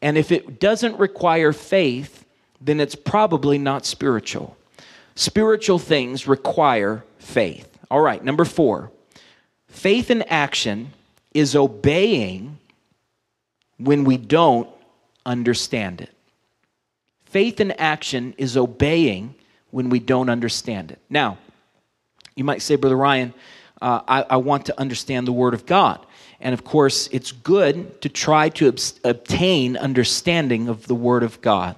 And 0.00 0.16
if 0.16 0.30
it 0.30 0.60
doesn't 0.60 0.98
require 0.98 1.52
faith, 1.52 2.24
then 2.60 2.80
it's 2.80 2.94
probably 2.94 3.58
not 3.58 3.84
spiritual. 3.84 4.56
Spiritual 5.14 5.78
things 5.78 6.28
require 6.28 7.04
faith. 7.28 7.78
All 7.90 8.00
right, 8.00 8.22
number 8.24 8.44
four 8.44 8.90
faith 9.68 10.10
in 10.10 10.22
action 10.22 10.92
is 11.34 11.54
obeying 11.54 12.58
when 13.76 14.04
we 14.04 14.16
don't 14.16 14.68
understand 15.24 16.00
it. 16.00 16.10
Faith 17.26 17.60
in 17.60 17.70
action 17.72 18.34
is 18.38 18.56
obeying 18.56 19.34
when 19.70 19.90
we 19.90 19.98
don't 19.98 20.30
understand 20.30 20.90
it. 20.90 20.98
Now, 21.10 21.36
you 22.34 22.44
might 22.44 22.62
say, 22.62 22.76
Brother 22.76 22.96
Ryan, 22.96 23.34
uh, 23.82 24.00
I, 24.08 24.22
I, 24.30 24.36
want 24.38 24.66
to 24.66 24.80
understand 24.80 25.28
the 25.28 25.32
Word 25.32 25.54
of 25.54 25.66
God. 25.66 26.04
And 26.40 26.54
of 26.54 26.64
course, 26.64 27.08
it's 27.12 27.30
good 27.30 28.00
to 28.00 28.08
try 28.08 28.48
to 28.50 28.68
ob- 28.68 28.80
obtain 29.04 29.76
understanding 29.76 30.68
of 30.68 30.86
the 30.86 30.94
Word 30.94 31.22
of 31.22 31.40
God. 31.42 31.76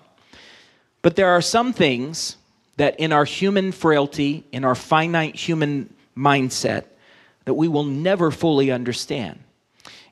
But 1.03 1.17
there 1.17 1.29
are 1.29 1.43
some 1.43 1.73
things 1.73 2.37
that 2.77 2.99
in 2.99 3.13
our 3.13 3.25
human 3.25 3.73
frailty, 3.73 4.45
in 4.53 4.65
our 4.65 4.75
finite 4.75 5.37
human 5.37 5.93
mindset, 6.17 6.85
that 7.45 7.55
we 7.55 7.69
will 7.69 7.85
never 7.85 8.31
fully 8.31 8.71
understand. 8.71 9.39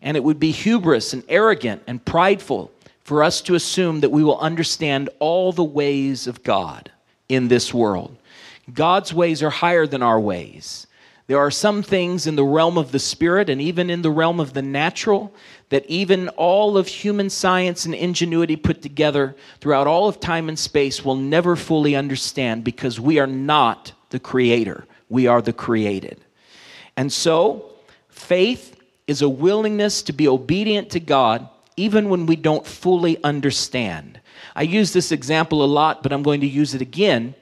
And 0.02 0.16
it 0.16 0.24
would 0.24 0.40
be 0.40 0.50
hubris 0.50 1.12
and 1.12 1.24
arrogant 1.28 1.82
and 1.86 2.04
prideful 2.04 2.70
for 3.02 3.22
us 3.22 3.40
to 3.42 3.54
assume 3.54 4.00
that 4.00 4.10
we 4.10 4.22
will 4.22 4.38
understand 4.38 5.08
all 5.18 5.52
the 5.52 5.64
ways 5.64 6.26
of 6.26 6.42
God 6.42 6.90
in 7.28 7.48
this 7.48 7.72
world. 7.72 8.16
God's 8.72 9.14
ways 9.14 9.42
are 9.42 9.50
higher 9.50 9.86
than 9.86 10.02
our 10.02 10.20
ways. 10.20 10.87
There 11.28 11.38
are 11.38 11.50
some 11.50 11.82
things 11.82 12.26
in 12.26 12.36
the 12.36 12.44
realm 12.44 12.78
of 12.78 12.90
the 12.90 12.98
spirit 12.98 13.50
and 13.50 13.60
even 13.60 13.90
in 13.90 14.00
the 14.00 14.10
realm 14.10 14.40
of 14.40 14.54
the 14.54 14.62
natural 14.62 15.32
that 15.68 15.84
even 15.84 16.30
all 16.30 16.78
of 16.78 16.88
human 16.88 17.28
science 17.28 17.84
and 17.84 17.94
ingenuity 17.94 18.56
put 18.56 18.80
together 18.80 19.36
throughout 19.60 19.86
all 19.86 20.08
of 20.08 20.20
time 20.20 20.48
and 20.48 20.58
space 20.58 21.04
will 21.04 21.16
never 21.16 21.54
fully 21.54 21.94
understand 21.94 22.64
because 22.64 22.98
we 22.98 23.18
are 23.18 23.26
not 23.26 23.92
the 24.08 24.18
creator, 24.18 24.86
we 25.10 25.26
are 25.26 25.42
the 25.42 25.52
created. 25.52 26.18
And 26.96 27.12
so, 27.12 27.72
faith 28.08 28.80
is 29.06 29.20
a 29.20 29.28
willingness 29.28 30.00
to 30.04 30.14
be 30.14 30.26
obedient 30.26 30.88
to 30.90 31.00
God 31.00 31.46
even 31.76 32.08
when 32.08 32.24
we 32.24 32.36
don't 32.36 32.66
fully 32.66 33.22
understand. 33.22 34.18
I 34.56 34.62
use 34.62 34.94
this 34.94 35.12
example 35.12 35.62
a 35.62 35.66
lot, 35.66 36.02
but 36.02 36.10
I'm 36.10 36.22
going 36.22 36.40
to 36.40 36.46
use 36.46 36.74
it 36.74 36.80
again 36.80 37.34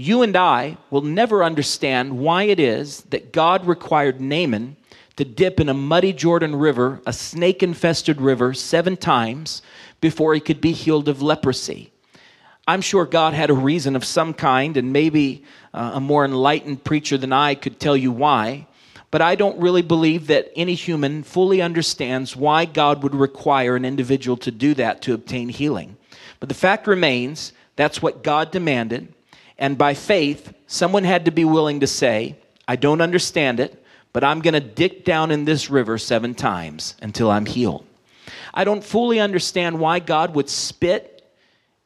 you 0.00 0.22
and 0.22 0.36
I 0.36 0.76
will 0.90 1.00
never 1.00 1.42
understand 1.42 2.20
why 2.20 2.44
it 2.44 2.60
is 2.60 3.00
that 3.10 3.32
God 3.32 3.66
required 3.66 4.20
Naaman 4.20 4.76
to 5.16 5.24
dip 5.24 5.58
in 5.58 5.68
a 5.68 5.74
muddy 5.74 6.12
Jordan 6.12 6.54
River, 6.54 7.00
a 7.04 7.12
snake 7.12 7.64
infested 7.64 8.20
river, 8.20 8.54
seven 8.54 8.96
times 8.96 9.60
before 10.00 10.34
he 10.34 10.40
could 10.40 10.60
be 10.60 10.70
healed 10.70 11.08
of 11.08 11.20
leprosy. 11.20 11.90
I'm 12.68 12.80
sure 12.80 13.06
God 13.06 13.34
had 13.34 13.50
a 13.50 13.54
reason 13.54 13.96
of 13.96 14.04
some 14.04 14.34
kind, 14.34 14.76
and 14.76 14.92
maybe 14.92 15.42
uh, 15.74 15.90
a 15.94 16.00
more 16.00 16.24
enlightened 16.24 16.84
preacher 16.84 17.18
than 17.18 17.32
I 17.32 17.56
could 17.56 17.80
tell 17.80 17.96
you 17.96 18.12
why. 18.12 18.68
But 19.10 19.20
I 19.20 19.34
don't 19.34 19.58
really 19.58 19.82
believe 19.82 20.28
that 20.28 20.52
any 20.54 20.74
human 20.74 21.24
fully 21.24 21.60
understands 21.60 22.36
why 22.36 22.66
God 22.66 23.02
would 23.02 23.16
require 23.16 23.74
an 23.74 23.84
individual 23.84 24.36
to 24.36 24.52
do 24.52 24.74
that 24.74 25.02
to 25.02 25.14
obtain 25.14 25.48
healing. 25.48 25.96
But 26.38 26.48
the 26.48 26.54
fact 26.54 26.86
remains 26.86 27.52
that's 27.74 28.00
what 28.00 28.22
God 28.22 28.52
demanded. 28.52 29.12
And 29.58 29.76
by 29.76 29.94
faith, 29.94 30.52
someone 30.66 31.04
had 31.04 31.24
to 31.24 31.30
be 31.30 31.44
willing 31.44 31.80
to 31.80 31.86
say, 31.86 32.36
I 32.66 32.76
don't 32.76 33.00
understand 33.00 33.60
it, 33.60 33.84
but 34.12 34.22
I'm 34.24 34.40
going 34.40 34.54
to 34.54 34.60
dip 34.60 35.04
down 35.04 35.30
in 35.30 35.44
this 35.44 35.70
river 35.70 35.98
seven 35.98 36.34
times 36.34 36.94
until 37.02 37.30
I'm 37.30 37.46
healed. 37.46 37.84
I 38.54 38.64
don't 38.64 38.84
fully 38.84 39.20
understand 39.20 39.78
why 39.78 39.98
God 39.98 40.34
would 40.34 40.48
spit 40.48 41.24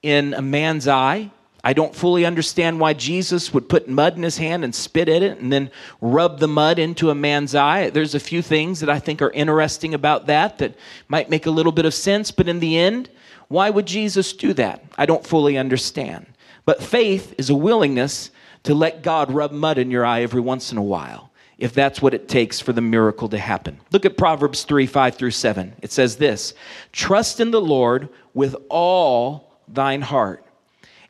in 0.02 0.34
a 0.34 0.42
man's 0.42 0.88
eye. 0.88 1.30
I 1.64 1.74
don't 1.74 1.94
fully 1.94 2.26
understand 2.26 2.80
why 2.80 2.92
Jesus 2.92 3.54
would 3.54 3.68
put 3.68 3.88
mud 3.88 4.16
in 4.16 4.24
his 4.24 4.36
hand 4.36 4.64
and 4.64 4.74
spit 4.74 5.08
at 5.08 5.22
it 5.22 5.38
and 5.38 5.52
then 5.52 5.70
rub 6.00 6.40
the 6.40 6.48
mud 6.48 6.78
into 6.78 7.10
a 7.10 7.14
man's 7.14 7.54
eye. 7.54 7.90
There's 7.90 8.16
a 8.16 8.20
few 8.20 8.42
things 8.42 8.80
that 8.80 8.90
I 8.90 8.98
think 8.98 9.22
are 9.22 9.30
interesting 9.30 9.94
about 9.94 10.26
that 10.26 10.58
that 10.58 10.74
might 11.06 11.30
make 11.30 11.46
a 11.46 11.52
little 11.52 11.70
bit 11.70 11.84
of 11.84 11.94
sense, 11.94 12.32
but 12.32 12.48
in 12.48 12.58
the 12.58 12.76
end, 12.76 13.10
why 13.46 13.70
would 13.70 13.86
Jesus 13.86 14.32
do 14.32 14.52
that? 14.54 14.82
I 14.98 15.06
don't 15.06 15.24
fully 15.24 15.56
understand. 15.56 16.26
But 16.64 16.82
faith 16.82 17.34
is 17.38 17.50
a 17.50 17.54
willingness 17.54 18.30
to 18.64 18.74
let 18.74 19.02
God 19.02 19.32
rub 19.32 19.52
mud 19.52 19.78
in 19.78 19.90
your 19.90 20.06
eye 20.06 20.22
every 20.22 20.40
once 20.40 20.70
in 20.70 20.78
a 20.78 20.82
while, 20.82 21.30
if 21.58 21.72
that's 21.72 22.00
what 22.00 22.14
it 22.14 22.28
takes 22.28 22.60
for 22.60 22.72
the 22.72 22.80
miracle 22.80 23.28
to 23.30 23.38
happen. 23.38 23.80
Look 23.90 24.04
at 24.06 24.16
Proverbs 24.16 24.64
3 24.64 24.86
5 24.86 25.16
through 25.16 25.32
7. 25.32 25.74
It 25.82 25.90
says 25.90 26.16
this 26.16 26.54
Trust 26.92 27.40
in 27.40 27.50
the 27.50 27.60
Lord 27.60 28.08
with 28.34 28.56
all 28.68 29.52
thine 29.68 30.02
heart 30.02 30.44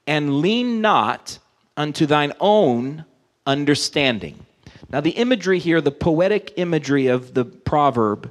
and 0.07 0.41
lean 0.41 0.81
not 0.81 1.39
unto 1.77 2.07
thine 2.07 2.33
own 2.41 3.05
understanding. 3.47 4.47
Now, 4.91 5.01
the 5.01 5.11
imagery 5.11 5.59
here, 5.59 5.81
the 5.81 5.91
poetic 5.91 6.53
imagery 6.57 7.07
of 7.07 7.35
the 7.35 7.45
proverb, 7.45 8.31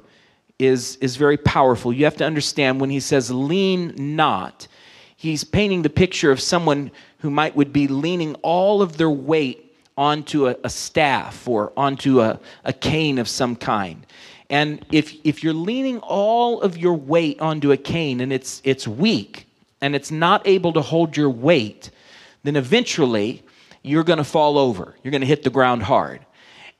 is, 0.58 0.96
is 0.96 1.16
very 1.16 1.36
powerful. 1.36 1.92
You 1.92 2.04
have 2.04 2.16
to 2.18 2.24
understand 2.24 2.80
when 2.80 2.90
he 2.90 3.00
says 3.00 3.30
lean 3.30 3.94
not, 3.96 4.68
he's 5.22 5.44
painting 5.44 5.82
the 5.82 5.88
picture 5.88 6.32
of 6.32 6.40
someone 6.40 6.90
who 7.18 7.30
might 7.30 7.54
would 7.54 7.72
be 7.72 7.86
leaning 7.86 8.34
all 8.42 8.82
of 8.82 8.96
their 8.96 9.08
weight 9.08 9.72
onto 9.96 10.48
a, 10.48 10.56
a 10.64 10.68
staff 10.68 11.46
or 11.46 11.72
onto 11.76 12.20
a, 12.20 12.40
a 12.64 12.72
cane 12.72 13.18
of 13.20 13.28
some 13.28 13.54
kind. 13.54 14.04
And 14.50 14.84
if, 14.90 15.14
if 15.22 15.44
you're 15.44 15.54
leaning 15.54 16.00
all 16.00 16.60
of 16.60 16.76
your 16.76 16.94
weight 16.94 17.40
onto 17.40 17.70
a 17.70 17.76
cane 17.76 18.20
and 18.20 18.32
it's, 18.32 18.60
it's 18.64 18.88
weak, 18.88 19.46
and 19.80 19.94
it's 19.94 20.10
not 20.10 20.44
able 20.44 20.72
to 20.72 20.80
hold 20.80 21.16
your 21.16 21.30
weight, 21.30 21.90
then 22.42 22.56
eventually 22.56 23.44
you're 23.82 24.02
going 24.02 24.18
to 24.18 24.24
fall 24.24 24.58
over. 24.58 24.96
You're 25.04 25.12
going 25.12 25.20
to 25.20 25.26
hit 25.26 25.44
the 25.44 25.50
ground 25.50 25.84
hard. 25.84 26.26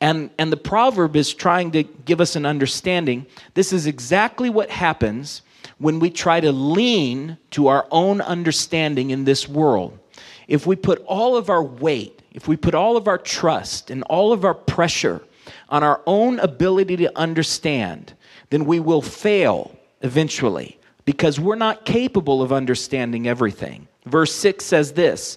And, 0.00 0.30
and 0.37 0.50
the 0.50 0.56
proverb 0.56 1.14
is 1.14 1.32
trying 1.32 1.70
to 1.72 1.84
give 1.84 2.20
us 2.20 2.34
an 2.34 2.44
understanding. 2.44 3.25
This 3.54 3.72
is 3.72 3.87
exactly 3.87 4.50
what 4.50 4.68
happens 4.68 5.42
when 5.82 5.98
we 5.98 6.10
try 6.10 6.38
to 6.38 6.52
lean 6.52 7.36
to 7.50 7.66
our 7.66 7.88
own 7.90 8.20
understanding 8.20 9.10
in 9.10 9.24
this 9.24 9.48
world. 9.48 9.98
If 10.46 10.64
we 10.64 10.76
put 10.76 11.02
all 11.06 11.36
of 11.36 11.50
our 11.50 11.62
weight, 11.62 12.22
if 12.30 12.46
we 12.46 12.56
put 12.56 12.72
all 12.72 12.96
of 12.96 13.08
our 13.08 13.18
trust 13.18 13.90
and 13.90 14.04
all 14.04 14.32
of 14.32 14.44
our 14.44 14.54
pressure 14.54 15.20
on 15.68 15.82
our 15.82 16.00
own 16.06 16.38
ability 16.38 16.98
to 16.98 17.18
understand, 17.18 18.14
then 18.50 18.64
we 18.64 18.78
will 18.78 19.02
fail 19.02 19.76
eventually 20.02 20.78
because 21.04 21.40
we're 21.40 21.56
not 21.56 21.84
capable 21.84 22.42
of 22.42 22.52
understanding 22.52 23.26
everything. 23.26 23.88
Verse 24.06 24.32
6 24.36 24.64
says 24.64 24.92
this 24.92 25.36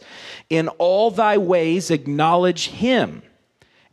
In 0.51 0.67
all 0.77 1.09
thy 1.09 1.39
ways 1.39 1.89
acknowledge 1.89 2.67
him, 2.67 3.23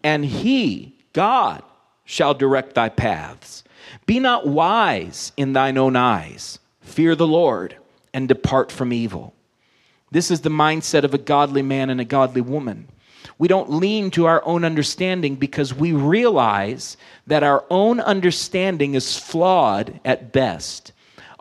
and 0.04 0.22
he, 0.22 0.98
God, 1.14 1.62
shall 2.04 2.34
direct 2.34 2.74
thy 2.74 2.90
paths. 2.90 3.64
Be 4.06 4.18
not 4.18 4.46
wise 4.46 5.32
in 5.36 5.52
thine 5.52 5.78
own 5.78 5.96
eyes. 5.96 6.58
Fear 6.80 7.14
the 7.16 7.26
Lord 7.26 7.76
and 8.12 8.28
depart 8.28 8.70
from 8.70 8.92
evil. 8.92 9.34
This 10.10 10.30
is 10.30 10.42
the 10.42 10.50
mindset 10.50 11.04
of 11.04 11.14
a 11.14 11.18
godly 11.18 11.62
man 11.62 11.88
and 11.90 12.00
a 12.00 12.04
godly 12.04 12.42
woman. 12.42 12.88
We 13.38 13.48
don't 13.48 13.70
lean 13.70 14.10
to 14.12 14.26
our 14.26 14.44
own 14.44 14.64
understanding 14.64 15.36
because 15.36 15.72
we 15.72 15.92
realize 15.92 16.96
that 17.26 17.42
our 17.42 17.64
own 17.70 18.00
understanding 18.00 18.94
is 18.94 19.16
flawed 19.16 20.00
at 20.04 20.32
best 20.32 20.92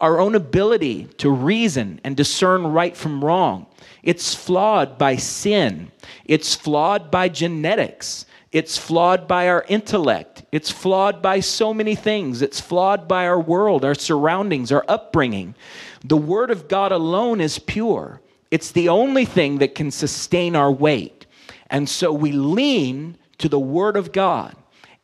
our 0.01 0.19
own 0.19 0.33
ability 0.33 1.05
to 1.19 1.29
reason 1.29 2.01
and 2.03 2.17
discern 2.17 2.65
right 2.65 2.97
from 2.97 3.23
wrong. 3.23 3.67
It's 4.01 4.33
flawed 4.33 4.97
by 4.97 5.15
sin. 5.15 5.91
It's 6.25 6.55
flawed 6.55 7.11
by 7.11 7.29
genetics. 7.29 8.25
It's 8.51 8.77
flawed 8.77 9.27
by 9.27 9.47
our 9.47 9.63
intellect. 9.69 10.43
It's 10.51 10.69
flawed 10.69 11.21
by 11.21 11.39
so 11.39 11.73
many 11.73 11.95
things. 11.95 12.41
It's 12.41 12.59
flawed 12.59 13.07
by 13.07 13.25
our 13.25 13.39
world, 13.39 13.85
our 13.85 13.95
surroundings, 13.95 14.71
our 14.71 14.83
upbringing. 14.89 15.55
The 16.03 16.17
Word 16.17 16.51
of 16.51 16.67
God 16.67 16.91
alone 16.91 17.39
is 17.39 17.59
pure. 17.59 18.19
It's 18.49 18.71
the 18.71 18.89
only 18.89 19.23
thing 19.23 19.59
that 19.59 19.75
can 19.75 19.89
sustain 19.89 20.55
our 20.57 20.71
weight. 20.71 21.25
And 21.69 21.87
so 21.87 22.11
we 22.11 22.33
lean 22.33 23.17
to 23.37 23.47
the 23.47 23.59
Word 23.59 23.95
of 23.95 24.11
God, 24.11 24.55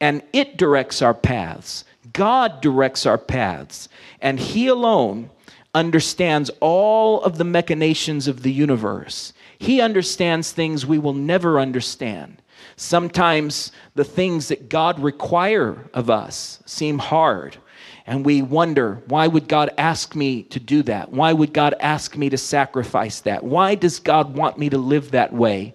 and 0.01 0.21
it 0.33 0.57
directs 0.57 1.01
our 1.01 1.13
paths. 1.13 1.85
God 2.11 2.61
directs 2.61 3.05
our 3.05 3.17
paths, 3.17 3.87
and 4.21 4.39
He 4.39 4.67
alone 4.67 5.29
understands 5.73 6.51
all 6.59 7.21
of 7.21 7.37
the 7.37 7.45
machinations 7.45 8.27
of 8.27 8.43
the 8.43 8.51
universe. 8.51 9.31
He 9.57 9.79
understands 9.79 10.51
things 10.51 10.85
we 10.85 10.99
will 10.99 11.13
never 11.13 11.59
understand. 11.59 12.41
Sometimes 12.75 13.71
the 13.95 14.03
things 14.03 14.49
that 14.49 14.69
God 14.69 14.99
require 14.99 15.89
of 15.93 16.09
us 16.09 16.61
seem 16.65 16.99
hard. 16.99 17.57
And 18.05 18.25
we 18.25 18.41
wonder, 18.41 19.01
why 19.07 19.27
would 19.27 19.47
God 19.47 19.69
ask 19.77 20.15
me 20.15 20.43
to 20.43 20.59
do 20.59 20.83
that? 20.83 21.11
Why 21.11 21.33
would 21.33 21.53
God 21.53 21.75
ask 21.79 22.15
me 22.15 22.29
to 22.29 22.37
sacrifice 22.37 23.19
that? 23.21 23.43
Why 23.43 23.75
does 23.75 23.99
God 23.99 24.35
want 24.35 24.57
me 24.57 24.69
to 24.69 24.77
live 24.77 25.11
that 25.11 25.33
way? 25.33 25.73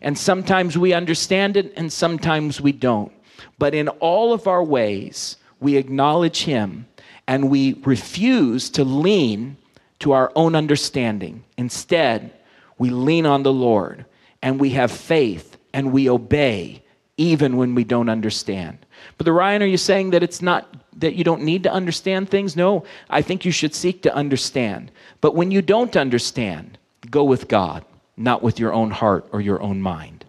And 0.00 0.16
sometimes 0.16 0.78
we 0.78 0.92
understand 0.92 1.56
it 1.56 1.72
and 1.76 1.92
sometimes 1.92 2.60
we 2.60 2.72
don't. 2.72 3.12
But 3.58 3.74
in 3.74 3.88
all 3.88 4.32
of 4.32 4.46
our 4.46 4.62
ways, 4.62 5.36
we 5.60 5.76
acknowledge 5.76 6.42
Him 6.44 6.86
and 7.26 7.50
we 7.50 7.74
refuse 7.84 8.70
to 8.70 8.84
lean 8.84 9.56
to 10.00 10.12
our 10.12 10.32
own 10.34 10.54
understanding. 10.54 11.44
Instead, 11.56 12.32
we 12.78 12.90
lean 12.90 13.26
on 13.26 13.42
the 13.42 13.52
Lord 13.52 14.04
and 14.42 14.60
we 14.60 14.70
have 14.70 14.90
faith 14.90 15.51
and 15.72 15.92
we 15.92 16.08
obey 16.08 16.82
even 17.16 17.56
when 17.56 17.74
we 17.74 17.84
don't 17.84 18.08
understand. 18.08 18.78
But 19.18 19.26
the 19.26 19.32
Ryan, 19.32 19.62
are 19.62 19.66
you 19.66 19.76
saying 19.76 20.10
that 20.10 20.22
it's 20.22 20.42
not 20.42 20.74
that 20.98 21.14
you 21.14 21.24
don't 21.24 21.42
need 21.42 21.62
to 21.64 21.72
understand 21.72 22.28
things? 22.28 22.56
No, 22.56 22.84
I 23.10 23.22
think 23.22 23.44
you 23.44 23.52
should 23.52 23.74
seek 23.74 24.02
to 24.02 24.14
understand. 24.14 24.90
But 25.20 25.34
when 25.34 25.50
you 25.50 25.62
don't 25.62 25.96
understand, 25.96 26.78
go 27.10 27.24
with 27.24 27.48
God, 27.48 27.84
not 28.16 28.42
with 28.42 28.58
your 28.58 28.72
own 28.72 28.90
heart 28.90 29.26
or 29.32 29.40
your 29.40 29.60
own 29.62 29.82
mind. 29.82 30.24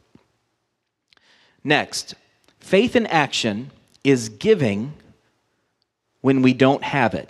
Next, 1.64 2.16
faith 2.60 2.96
in 2.96 3.08
action 3.08 3.72
is 4.04 4.30
giving 4.30 4.94
when 6.22 6.42
we 6.42 6.54
don't 6.54 6.84
have 6.84 7.14
it. 7.14 7.30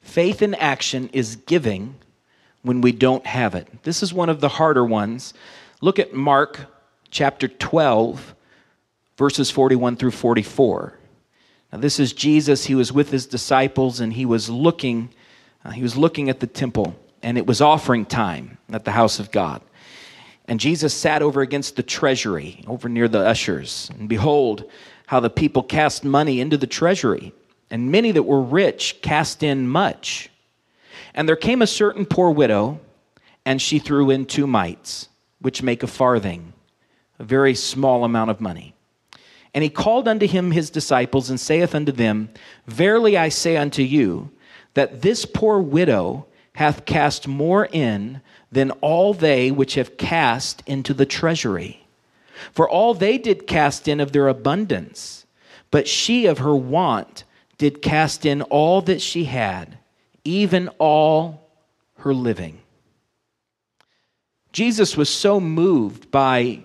Faith 0.00 0.40
in 0.40 0.54
action 0.54 1.10
is 1.12 1.36
giving 1.36 1.94
when 2.62 2.80
we 2.80 2.92
don't 2.92 3.26
have 3.26 3.54
it. 3.54 3.82
This 3.82 4.02
is 4.02 4.12
one 4.14 4.28
of 4.30 4.40
the 4.40 4.48
harder 4.48 4.84
ones. 4.84 5.34
Look 5.80 5.98
at 5.98 6.14
Mark 6.14 6.66
chapter 7.10 7.48
12, 7.48 8.34
verses 9.16 9.50
41 9.50 9.96
through 9.96 10.10
44. 10.10 10.94
Now, 11.72 11.78
this 11.78 12.00
is 12.00 12.12
Jesus. 12.12 12.64
He 12.64 12.74
was 12.74 12.92
with 12.92 13.10
his 13.10 13.26
disciples 13.26 14.00
and 14.00 14.12
he 14.12 14.24
was 14.24 14.48
looking, 14.48 15.10
uh, 15.64 15.70
he 15.70 15.82
was 15.82 15.96
looking 15.96 16.28
at 16.30 16.40
the 16.40 16.46
temple, 16.46 16.96
and 17.22 17.36
it 17.36 17.46
was 17.46 17.60
offering 17.60 18.06
time 18.06 18.58
at 18.72 18.84
the 18.84 18.92
house 18.92 19.18
of 19.18 19.30
God. 19.30 19.60
And 20.46 20.58
Jesus 20.58 20.94
sat 20.94 21.20
over 21.20 21.42
against 21.42 21.76
the 21.76 21.82
treasury, 21.82 22.64
over 22.66 22.88
near 22.88 23.06
the 23.06 23.18
ushers. 23.18 23.90
And 23.98 24.08
behold, 24.08 24.70
how 25.06 25.20
the 25.20 25.30
people 25.30 25.62
cast 25.62 26.04
money 26.04 26.40
into 26.40 26.56
the 26.56 26.66
treasury 26.66 27.32
and 27.70 27.90
many 27.90 28.12
that 28.12 28.22
were 28.22 28.40
rich 28.40 29.00
cast 29.02 29.42
in 29.42 29.68
much. 29.68 30.30
And 31.14 31.28
there 31.28 31.36
came 31.36 31.62
a 31.62 31.66
certain 31.66 32.06
poor 32.06 32.30
widow, 32.30 32.80
and 33.44 33.60
she 33.60 33.78
threw 33.78 34.10
in 34.10 34.26
two 34.26 34.46
mites, 34.46 35.08
which 35.40 35.62
make 35.62 35.82
a 35.82 35.86
farthing, 35.86 36.52
a 37.18 37.24
very 37.24 37.54
small 37.54 38.04
amount 38.04 38.30
of 38.30 38.40
money. 38.40 38.74
And 39.54 39.64
he 39.64 39.70
called 39.70 40.06
unto 40.06 40.26
him 40.26 40.50
his 40.50 40.70
disciples, 40.70 41.30
and 41.30 41.40
saith 41.40 41.74
unto 41.74 41.92
them, 41.92 42.30
Verily 42.66 43.16
I 43.16 43.28
say 43.28 43.56
unto 43.56 43.82
you, 43.82 44.30
that 44.74 45.02
this 45.02 45.24
poor 45.24 45.58
widow 45.58 46.26
hath 46.54 46.84
cast 46.84 47.26
more 47.26 47.66
in 47.72 48.20
than 48.52 48.70
all 48.80 49.14
they 49.14 49.50
which 49.50 49.74
have 49.74 49.96
cast 49.96 50.62
into 50.66 50.94
the 50.94 51.06
treasury. 51.06 51.86
For 52.52 52.68
all 52.68 52.94
they 52.94 53.18
did 53.18 53.46
cast 53.46 53.88
in 53.88 54.00
of 54.00 54.12
their 54.12 54.28
abundance, 54.28 55.26
but 55.70 55.88
she 55.88 56.26
of 56.26 56.38
her 56.38 56.54
want 56.54 57.24
did 57.58 57.82
cast 57.82 58.24
in 58.24 58.42
all 58.42 58.80
that 58.82 59.00
she 59.00 59.24
had, 59.24 59.78
even 60.24 60.68
all 60.78 61.48
her 61.98 62.14
living. 62.14 62.60
Jesus 64.52 64.96
was 64.96 65.08
so 65.08 65.40
moved 65.40 66.10
by 66.10 66.64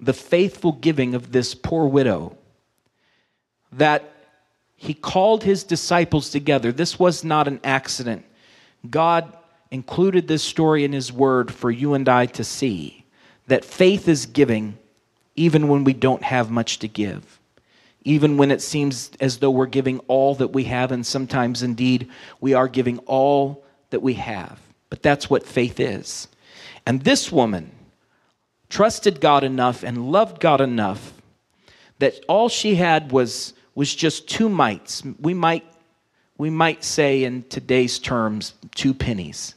the 0.00 0.12
faithful 0.12 0.72
giving 0.72 1.14
of 1.14 1.32
this 1.32 1.54
poor 1.54 1.86
widow 1.86 2.36
that 3.72 4.10
he 4.76 4.94
called 4.94 5.44
his 5.44 5.64
disciples 5.64 6.30
together. 6.30 6.72
This 6.72 6.98
was 6.98 7.24
not 7.24 7.48
an 7.48 7.60
accident. 7.64 8.24
God 8.88 9.32
included 9.70 10.28
this 10.28 10.42
story 10.42 10.84
in 10.84 10.92
his 10.92 11.12
word 11.12 11.52
for 11.52 11.70
you 11.70 11.94
and 11.94 12.08
I 12.08 12.26
to 12.26 12.44
see 12.44 13.04
that 13.46 13.64
faith 13.64 14.08
is 14.08 14.26
giving 14.26 14.78
even 15.36 15.68
when 15.68 15.84
we 15.84 15.92
don't 15.92 16.22
have 16.22 16.50
much 16.50 16.78
to 16.80 16.88
give 16.88 17.40
even 18.04 18.36
when 18.36 18.50
it 18.50 18.60
seems 18.60 19.10
as 19.18 19.38
though 19.38 19.50
we're 19.50 19.66
giving 19.66 19.98
all 20.00 20.34
that 20.34 20.48
we 20.48 20.64
have, 20.64 20.92
and 20.92 21.06
sometimes 21.06 21.62
indeed 21.62 22.08
we 22.40 22.52
are 22.52 22.68
giving 22.68 22.98
all 23.00 23.64
that 23.90 24.00
we 24.00 24.14
have. 24.14 24.60
But 24.90 25.02
that's 25.02 25.30
what 25.30 25.46
faith 25.46 25.80
is. 25.80 26.28
And 26.86 27.02
this 27.02 27.32
woman 27.32 27.70
trusted 28.68 29.20
God 29.20 29.44
enough 29.44 29.82
and 29.82 30.10
loved 30.10 30.40
God 30.40 30.60
enough 30.60 31.12
that 31.98 32.14
all 32.28 32.48
she 32.48 32.74
had 32.74 33.12
was, 33.12 33.54
was 33.74 33.94
just 33.94 34.28
two 34.28 34.48
mites. 34.48 35.02
We 35.20 35.34
might, 35.34 35.64
we 36.38 36.50
might 36.50 36.84
say 36.84 37.24
in 37.24 37.44
today's 37.44 37.98
terms, 37.98 38.54
two 38.74 38.94
pennies. 38.94 39.54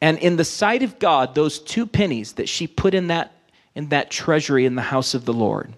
And 0.00 0.18
in 0.18 0.36
the 0.36 0.44
sight 0.44 0.82
of 0.82 0.98
God, 0.98 1.34
those 1.34 1.58
two 1.58 1.86
pennies 1.86 2.34
that 2.34 2.48
she 2.48 2.66
put 2.66 2.94
in 2.94 3.08
that, 3.08 3.32
in 3.74 3.88
that 3.88 4.10
treasury 4.10 4.66
in 4.66 4.74
the 4.74 4.82
house 4.82 5.14
of 5.14 5.24
the 5.24 5.32
Lord, 5.32 5.72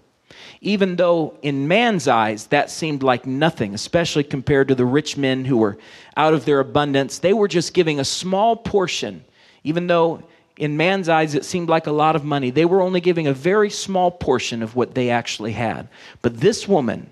even 0.61 0.97
though 0.97 1.35
in 1.43 1.69
man's 1.69 2.09
eyes 2.09 2.47
that 2.49 2.71
seemed 2.71 3.03
like 3.03 3.27
nothing, 3.27 3.75
especially 3.75 4.25
compared 4.25 4.69
to 4.69 4.75
the 4.75 4.85
rich 4.85 5.17
men 5.17 5.45
who 5.45 5.57
were 5.57 5.79
out 6.17 6.35
of 6.35 6.45
their 6.45 6.61
abundance, 6.61 7.19
they 7.19 7.33
were 7.33 7.49
just 7.49 7.73
giving 7.73 8.01
a 8.01 8.05
small 8.05 8.57
portion, 8.57 9.25
even 9.65 9.87
though 9.87 10.23
in 10.57 10.77
man's 10.77 11.09
eyes 11.09 11.35
it 11.35 11.45
seemed 11.45 11.69
like 11.69 11.87
a 11.87 11.93
lot 11.93 12.17
of 12.17 12.25
money. 12.25 12.51
They 12.51 12.65
were 12.65 12.81
only 12.81 13.01
giving 13.01 13.27
a 13.27 13.33
very 13.33 13.71
small 13.71 14.11
portion 14.11 14.63
of 14.63 14.75
what 14.75 14.95
they 14.95 15.11
actually 15.11 15.53
had. 15.53 15.89
But 16.23 16.41
this 16.41 16.67
woman 16.67 17.11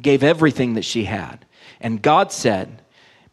gave 0.00 0.22
everything 0.22 0.74
that 0.74 0.84
she 0.84 1.04
had. 1.04 1.44
And 1.80 2.02
God 2.02 2.32
said, 2.32 2.82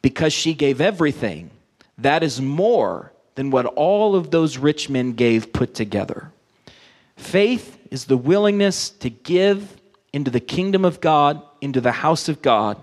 because 0.02 0.34
she 0.34 0.54
gave 0.54 0.82
everything, 0.82 1.52
that 1.98 2.24
is 2.24 2.42
more 2.42 3.12
than 3.36 3.52
what 3.52 3.66
all 3.66 4.16
of 4.16 4.32
those 4.32 4.58
rich 4.58 4.90
men 4.90 5.14
gave 5.14 5.54
put 5.54 5.74
together. 5.74 6.32
Faith 7.16 7.78
is 7.92 8.06
the 8.06 8.18
willingness 8.18 8.90
to 8.90 9.10
give 9.10 9.78
into 10.12 10.32
the 10.32 10.40
kingdom 10.40 10.86
of 10.86 11.02
God, 11.02 11.42
into 11.62 11.82
the 11.82 11.92
house 11.92 12.28
of 12.30 12.42
God, 12.42 12.78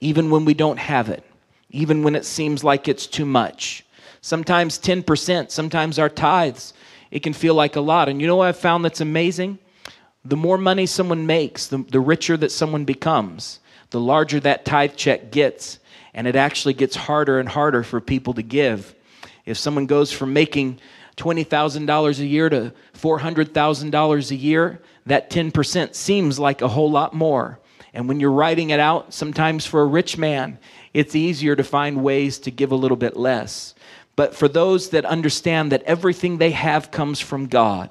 even 0.00 0.30
when 0.30 0.44
we 0.44 0.54
don't 0.54 0.78
have 0.78 1.08
it, 1.08 1.24
even 1.70 2.02
when 2.02 2.14
it 2.14 2.24
seems 2.24 2.62
like 2.64 2.88
it's 2.88 3.06
too 3.06 3.26
much 3.26 3.85
sometimes 4.26 4.76
10%, 4.80 5.52
sometimes 5.52 6.00
our 6.00 6.08
tithes. 6.08 6.74
It 7.12 7.22
can 7.22 7.32
feel 7.32 7.54
like 7.54 7.76
a 7.76 7.80
lot. 7.80 8.08
And 8.08 8.20
you 8.20 8.26
know 8.26 8.34
what 8.34 8.48
I've 8.48 8.58
found 8.58 8.84
that's 8.84 9.00
amazing? 9.00 9.60
The 10.24 10.36
more 10.36 10.58
money 10.58 10.86
someone 10.86 11.26
makes, 11.26 11.68
the, 11.68 11.78
the 11.78 12.00
richer 12.00 12.36
that 12.38 12.50
someone 12.50 12.84
becomes, 12.84 13.60
the 13.90 14.00
larger 14.00 14.40
that 14.40 14.64
tithe 14.64 14.96
check 14.96 15.30
gets. 15.30 15.78
And 16.12 16.26
it 16.26 16.34
actually 16.34 16.74
gets 16.74 16.96
harder 16.96 17.38
and 17.38 17.48
harder 17.48 17.84
for 17.84 18.00
people 18.00 18.34
to 18.34 18.42
give. 18.42 18.96
If 19.44 19.58
someone 19.58 19.86
goes 19.86 20.10
from 20.10 20.32
making 20.32 20.80
$20,000 21.18 22.18
a 22.18 22.26
year 22.26 22.48
to 22.48 22.72
$400,000 22.94 24.30
a 24.32 24.34
year, 24.34 24.82
that 25.06 25.30
10% 25.30 25.94
seems 25.94 26.40
like 26.40 26.62
a 26.62 26.68
whole 26.68 26.90
lot 26.90 27.14
more. 27.14 27.60
And 27.94 28.08
when 28.08 28.18
you're 28.18 28.32
writing 28.32 28.70
it 28.70 28.80
out, 28.80 29.14
sometimes 29.14 29.66
for 29.66 29.82
a 29.82 29.86
rich 29.86 30.18
man, 30.18 30.58
it's 30.92 31.14
easier 31.14 31.54
to 31.54 31.62
find 31.62 32.02
ways 32.02 32.40
to 32.40 32.50
give 32.50 32.72
a 32.72 32.76
little 32.76 32.96
bit 32.96 33.16
less. 33.16 33.75
But 34.16 34.34
for 34.34 34.48
those 34.48 34.90
that 34.90 35.04
understand 35.04 35.72
that 35.72 35.82
everything 35.82 36.38
they 36.38 36.50
have 36.52 36.90
comes 36.90 37.20
from 37.20 37.46
God, 37.46 37.90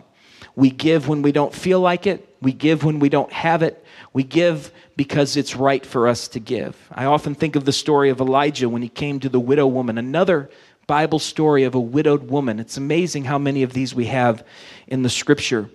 we 0.56 0.72
give 0.72 1.08
when 1.08 1.22
we 1.22 1.32
don't 1.32 1.54
feel 1.54 1.80
like 1.80 2.08
it, 2.08 2.36
we 2.42 2.52
give 2.52 2.84
when 2.84 3.00
we 3.00 3.10
don't 3.10 3.32
have 3.32 3.62
it, 3.62 3.84
we 4.12 4.24
give 4.24 4.72
because 4.98 5.38
it's 5.38 5.56
right 5.56 5.86
for 5.86 6.08
us 6.08 6.28
to 6.30 6.40
give. 6.40 6.76
I 6.92 7.06
often 7.06 7.36
think 7.36 7.56
of 7.56 7.66
the 7.66 7.72
story 7.72 8.10
of 8.10 8.20
Elijah 8.20 8.70
when 8.70 8.82
he 8.82 8.90
came 8.90 9.20
to 9.20 9.30
the 9.30 9.40
widow 9.40 9.68
woman, 9.68 9.98
another 9.98 10.50
Bible 10.88 11.20
story 11.20 11.64
of 11.64 11.76
a 11.76 11.80
widowed 11.80 12.30
woman. 12.30 12.60
It's 12.60 12.78
amazing 12.78 13.26
how 13.26 13.38
many 13.38 13.64
of 13.64 13.74
these 13.74 13.94
we 13.94 14.06
have 14.06 14.46
in 14.88 15.04
the 15.04 15.10
scripture. 15.10 15.70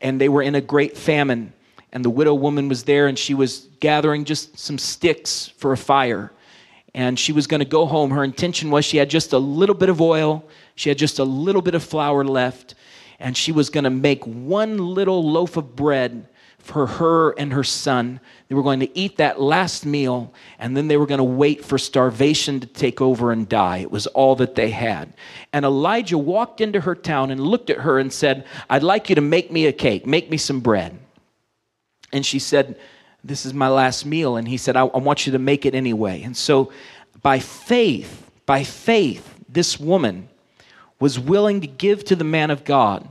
And 0.00 0.20
they 0.20 0.28
were 0.28 0.42
in 0.42 0.54
a 0.54 0.60
great 0.60 0.96
famine, 0.96 1.52
and 1.92 2.04
the 2.04 2.10
widow 2.10 2.34
woman 2.34 2.68
was 2.68 2.84
there, 2.84 3.06
and 3.06 3.18
she 3.18 3.34
was 3.34 3.68
gathering 3.80 4.24
just 4.24 4.58
some 4.58 4.78
sticks 4.78 5.52
for 5.56 5.72
a 5.72 5.76
fire 5.76 6.32
and 6.94 7.18
she 7.18 7.32
was 7.32 7.46
going 7.46 7.60
to 7.60 7.64
go 7.66 7.86
home. 7.86 8.10
Her 8.10 8.24
intention 8.24 8.70
was 8.70 8.84
she 8.84 8.98
had 8.98 9.10
just 9.10 9.32
a 9.32 9.38
little 9.38 9.74
bit 9.74 9.88
of 9.88 10.00
oil, 10.00 10.44
she 10.76 10.88
had 10.88 10.98
just 10.98 11.18
a 11.18 11.24
little 11.24 11.62
bit 11.62 11.74
of 11.74 11.82
flour 11.82 12.24
left, 12.24 12.74
and 13.18 13.36
she 13.36 13.52
was 13.52 13.70
going 13.70 13.84
to 13.84 13.90
make 13.90 14.24
one 14.24 14.78
little 14.78 15.28
loaf 15.28 15.56
of 15.56 15.74
bread 15.74 16.28
for 16.58 16.86
her 16.86 17.32
and 17.32 17.52
her 17.52 17.62
son. 17.62 18.20
They 18.48 18.54
were 18.54 18.62
going 18.62 18.80
to 18.80 18.98
eat 18.98 19.18
that 19.18 19.40
last 19.40 19.84
meal, 19.84 20.32
and 20.58 20.76
then 20.76 20.88
they 20.88 20.96
were 20.96 21.06
going 21.06 21.18
to 21.18 21.24
wait 21.24 21.64
for 21.64 21.76
starvation 21.76 22.60
to 22.60 22.66
take 22.66 23.00
over 23.02 23.32
and 23.32 23.48
die. 23.48 23.78
It 23.78 23.90
was 23.90 24.06
all 24.08 24.34
that 24.36 24.54
they 24.54 24.70
had. 24.70 25.12
And 25.52 25.64
Elijah 25.64 26.16
walked 26.16 26.60
into 26.60 26.80
her 26.80 26.94
town 26.94 27.30
and 27.30 27.40
looked 27.40 27.68
at 27.68 27.80
her 27.80 27.98
and 27.98 28.12
said, 28.12 28.46
I'd 28.70 28.82
like 28.82 29.10
you 29.10 29.14
to 29.16 29.20
make 29.20 29.50
me 29.50 29.66
a 29.66 29.72
cake, 29.72 30.06
make 30.06 30.30
me 30.30 30.38
some 30.38 30.60
bread. 30.60 30.98
And 32.12 32.24
she 32.24 32.38
said, 32.38 32.78
this 33.24 33.46
is 33.46 33.54
my 33.54 33.68
last 33.68 34.04
meal. 34.04 34.36
And 34.36 34.46
he 34.46 34.58
said, 34.58 34.76
I, 34.76 34.82
I 34.84 34.98
want 34.98 35.26
you 35.26 35.32
to 35.32 35.38
make 35.38 35.64
it 35.64 35.74
anyway. 35.74 36.22
And 36.22 36.36
so 36.36 36.70
by 37.22 37.38
faith, 37.38 38.30
by 38.46 38.62
faith, 38.62 39.34
this 39.48 39.80
woman 39.80 40.28
was 41.00 41.18
willing 41.18 41.62
to 41.62 41.66
give 41.66 42.04
to 42.04 42.16
the 42.16 42.24
man 42.24 42.50
of 42.50 42.64
God. 42.64 43.10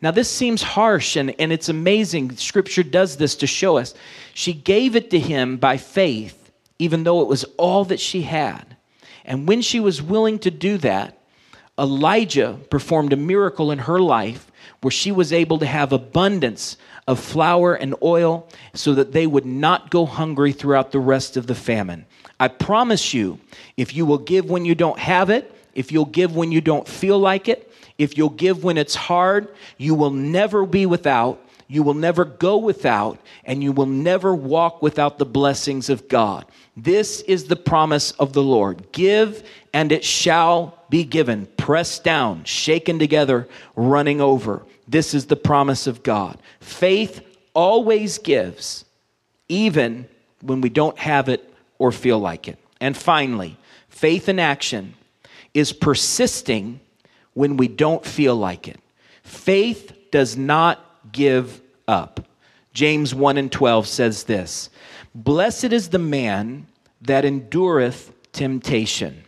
Now, 0.00 0.10
this 0.10 0.28
seems 0.28 0.62
harsh 0.62 1.14
and, 1.14 1.32
and 1.38 1.52
it's 1.52 1.68
amazing. 1.68 2.36
Scripture 2.36 2.82
does 2.82 3.16
this 3.16 3.36
to 3.36 3.46
show 3.46 3.78
us. 3.78 3.94
She 4.34 4.52
gave 4.52 4.96
it 4.96 5.10
to 5.10 5.18
him 5.18 5.58
by 5.58 5.76
faith, 5.76 6.50
even 6.80 7.04
though 7.04 7.20
it 7.20 7.28
was 7.28 7.44
all 7.56 7.84
that 7.84 8.00
she 8.00 8.22
had. 8.22 8.76
And 9.24 9.46
when 9.46 9.62
she 9.62 9.78
was 9.78 10.02
willing 10.02 10.40
to 10.40 10.50
do 10.50 10.76
that, 10.78 11.18
Elijah 11.78 12.58
performed 12.70 13.12
a 13.12 13.16
miracle 13.16 13.70
in 13.70 13.78
her 13.78 13.98
life 13.98 14.50
where 14.82 14.90
she 14.90 15.10
was 15.10 15.32
able 15.32 15.58
to 15.58 15.66
have 15.66 15.92
abundance 15.92 16.76
of 17.06 17.18
flour 17.18 17.74
and 17.74 17.94
oil 18.02 18.46
so 18.74 18.94
that 18.94 19.12
they 19.12 19.26
would 19.26 19.46
not 19.46 19.90
go 19.90 20.04
hungry 20.04 20.52
throughout 20.52 20.92
the 20.92 21.00
rest 21.00 21.36
of 21.36 21.46
the 21.46 21.54
famine. 21.54 22.04
I 22.38 22.48
promise 22.48 23.14
you, 23.14 23.38
if 23.76 23.94
you 23.94 24.04
will 24.04 24.18
give 24.18 24.50
when 24.50 24.64
you 24.64 24.74
don't 24.74 24.98
have 24.98 25.30
it, 25.30 25.54
if 25.74 25.90
you'll 25.90 26.04
give 26.04 26.36
when 26.36 26.52
you 26.52 26.60
don't 26.60 26.86
feel 26.86 27.18
like 27.18 27.48
it, 27.48 27.72
if 27.98 28.18
you'll 28.18 28.30
give 28.30 28.64
when 28.64 28.76
it's 28.76 28.94
hard, 28.94 29.48
you 29.78 29.94
will 29.94 30.10
never 30.10 30.66
be 30.66 30.86
without. 30.86 31.40
You 31.68 31.82
will 31.82 31.94
never 31.94 32.26
go 32.26 32.58
without, 32.58 33.18
and 33.44 33.62
you 33.62 33.72
will 33.72 33.86
never 33.86 34.34
walk 34.34 34.82
without 34.82 35.18
the 35.18 35.24
blessings 35.24 35.88
of 35.88 36.06
God. 36.06 36.44
This 36.76 37.22
is 37.22 37.44
the 37.44 37.56
promise 37.56 38.10
of 38.12 38.34
the 38.34 38.42
Lord. 38.42 38.92
Give, 38.92 39.42
and 39.72 39.90
it 39.92 40.04
shall 40.04 40.78
be 40.90 41.04
given, 41.04 41.46
pressed 41.56 42.04
down, 42.04 42.44
shaken 42.44 42.98
together, 42.98 43.48
running 43.74 44.20
over. 44.20 44.62
This 44.86 45.14
is 45.14 45.26
the 45.26 45.36
promise 45.36 45.86
of 45.86 46.02
God. 46.02 46.38
Faith 46.60 47.22
always 47.54 48.18
gives, 48.18 48.84
even 49.48 50.06
when 50.42 50.60
we 50.60 50.68
don't 50.68 50.98
have 50.98 51.28
it 51.28 51.52
or 51.78 51.92
feel 51.92 52.18
like 52.18 52.48
it. 52.48 52.58
And 52.80 52.96
finally, 52.96 53.56
faith 53.88 54.28
in 54.28 54.38
action 54.38 54.94
is 55.54 55.72
persisting 55.72 56.80
when 57.34 57.56
we 57.56 57.68
don't 57.68 58.04
feel 58.04 58.36
like 58.36 58.68
it. 58.68 58.80
Faith 59.22 59.92
does 60.10 60.36
not 60.36 60.84
give 61.12 61.60
up. 61.88 62.26
James 62.74 63.14
1 63.14 63.38
and 63.38 63.52
12 63.52 63.86
says 63.86 64.24
this 64.24 64.70
Blessed 65.14 65.72
is 65.72 65.90
the 65.90 65.98
man 65.98 66.66
that 67.02 67.24
endureth 67.24 68.12
temptation. 68.32 69.24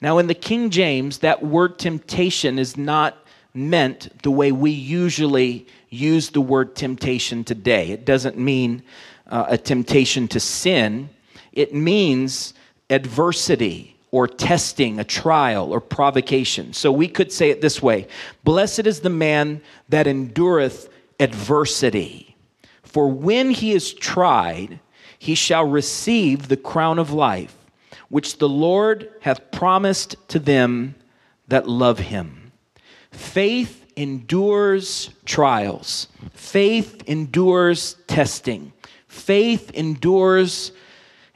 Now, 0.00 0.18
in 0.18 0.28
the 0.28 0.34
King 0.34 0.70
James, 0.70 1.18
that 1.18 1.42
word 1.42 1.78
temptation 1.78 2.58
is 2.58 2.76
not 2.76 3.18
meant 3.52 4.22
the 4.22 4.30
way 4.30 4.52
we 4.52 4.70
usually 4.70 5.66
use 5.90 6.30
the 6.30 6.40
word 6.40 6.74
temptation 6.74 7.44
today. 7.44 7.90
It 7.90 8.04
doesn't 8.04 8.38
mean 8.38 8.82
uh, 9.26 9.46
a 9.48 9.58
temptation 9.58 10.26
to 10.28 10.40
sin, 10.40 11.10
it 11.52 11.74
means 11.74 12.54
adversity 12.88 13.96
or 14.12 14.26
testing, 14.26 14.98
a 14.98 15.04
trial 15.04 15.72
or 15.72 15.80
provocation. 15.80 16.72
So 16.72 16.90
we 16.90 17.06
could 17.06 17.30
say 17.30 17.50
it 17.50 17.60
this 17.60 17.82
way 17.82 18.08
Blessed 18.42 18.86
is 18.86 19.00
the 19.00 19.10
man 19.10 19.60
that 19.88 20.06
endureth 20.06 20.88
adversity, 21.20 22.36
for 22.82 23.08
when 23.08 23.50
he 23.50 23.72
is 23.72 23.92
tried, 23.92 24.80
he 25.18 25.34
shall 25.34 25.64
receive 25.64 26.48
the 26.48 26.56
crown 26.56 26.98
of 26.98 27.12
life 27.12 27.59
which 28.10 28.36
the 28.36 28.48
Lord 28.48 29.10
hath 29.20 29.50
promised 29.50 30.16
to 30.28 30.38
them 30.38 30.94
that 31.48 31.66
love 31.66 31.98
him. 31.98 32.52
Faith 33.10 33.86
endures 33.96 35.10
trials, 35.24 36.08
faith 36.32 37.02
endures 37.06 37.94
testing, 38.06 38.72
faith 39.08 39.70
endures 39.72 40.72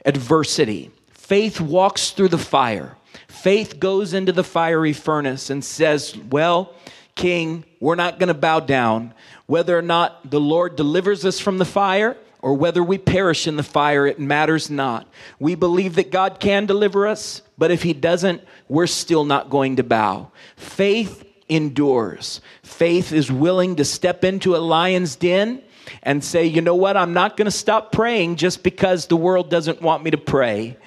adversity, 0.05 0.91
faith 1.09 1.59
walks 1.59 2.11
through 2.11 2.29
the 2.29 2.37
fire. 2.37 2.95
Faith 3.27 3.79
goes 3.79 4.13
into 4.13 4.31
the 4.31 4.43
fiery 4.43 4.93
furnace 4.93 5.49
and 5.49 5.63
says, 5.63 6.17
Well, 6.17 6.73
King, 7.15 7.63
we're 7.79 7.95
not 7.95 8.17
going 8.19 8.27
to 8.27 8.33
bow 8.33 8.59
down. 8.59 9.13
Whether 9.45 9.77
or 9.77 9.81
not 9.81 10.31
the 10.31 10.39
Lord 10.39 10.75
delivers 10.75 11.25
us 11.25 11.39
from 11.39 11.57
the 11.57 11.65
fire, 11.65 12.17
or 12.41 12.53
whether 12.53 12.83
we 12.83 12.97
perish 12.97 13.47
in 13.47 13.55
the 13.55 13.63
fire, 13.63 14.05
it 14.05 14.19
matters 14.19 14.69
not. 14.69 15.07
We 15.39 15.55
believe 15.55 15.95
that 15.95 16.11
God 16.11 16.39
can 16.39 16.65
deliver 16.65 17.07
us, 17.07 17.41
but 17.57 17.71
if 17.71 17.83
He 17.83 17.93
doesn't, 17.93 18.41
we're 18.67 18.87
still 18.87 19.25
not 19.25 19.49
going 19.49 19.77
to 19.77 19.83
bow. 19.83 20.31
Faith 20.55 21.23
endures. 21.49 22.41
Faith 22.63 23.11
is 23.11 23.31
willing 23.31 23.75
to 23.77 23.85
step 23.85 24.23
into 24.23 24.55
a 24.55 24.57
lion's 24.57 25.15
den 25.15 25.61
and 26.03 26.23
say, 26.23 26.45
you 26.45 26.61
know 26.61 26.75
what, 26.75 26.97
I'm 26.97 27.13
not 27.13 27.37
going 27.37 27.45
to 27.45 27.51
stop 27.51 27.91
praying 27.91 28.37
just 28.37 28.63
because 28.63 29.07
the 29.07 29.17
world 29.17 29.49
doesn't 29.49 29.81
want 29.81 30.03
me 30.03 30.11
to 30.11 30.17
pray. 30.17 30.77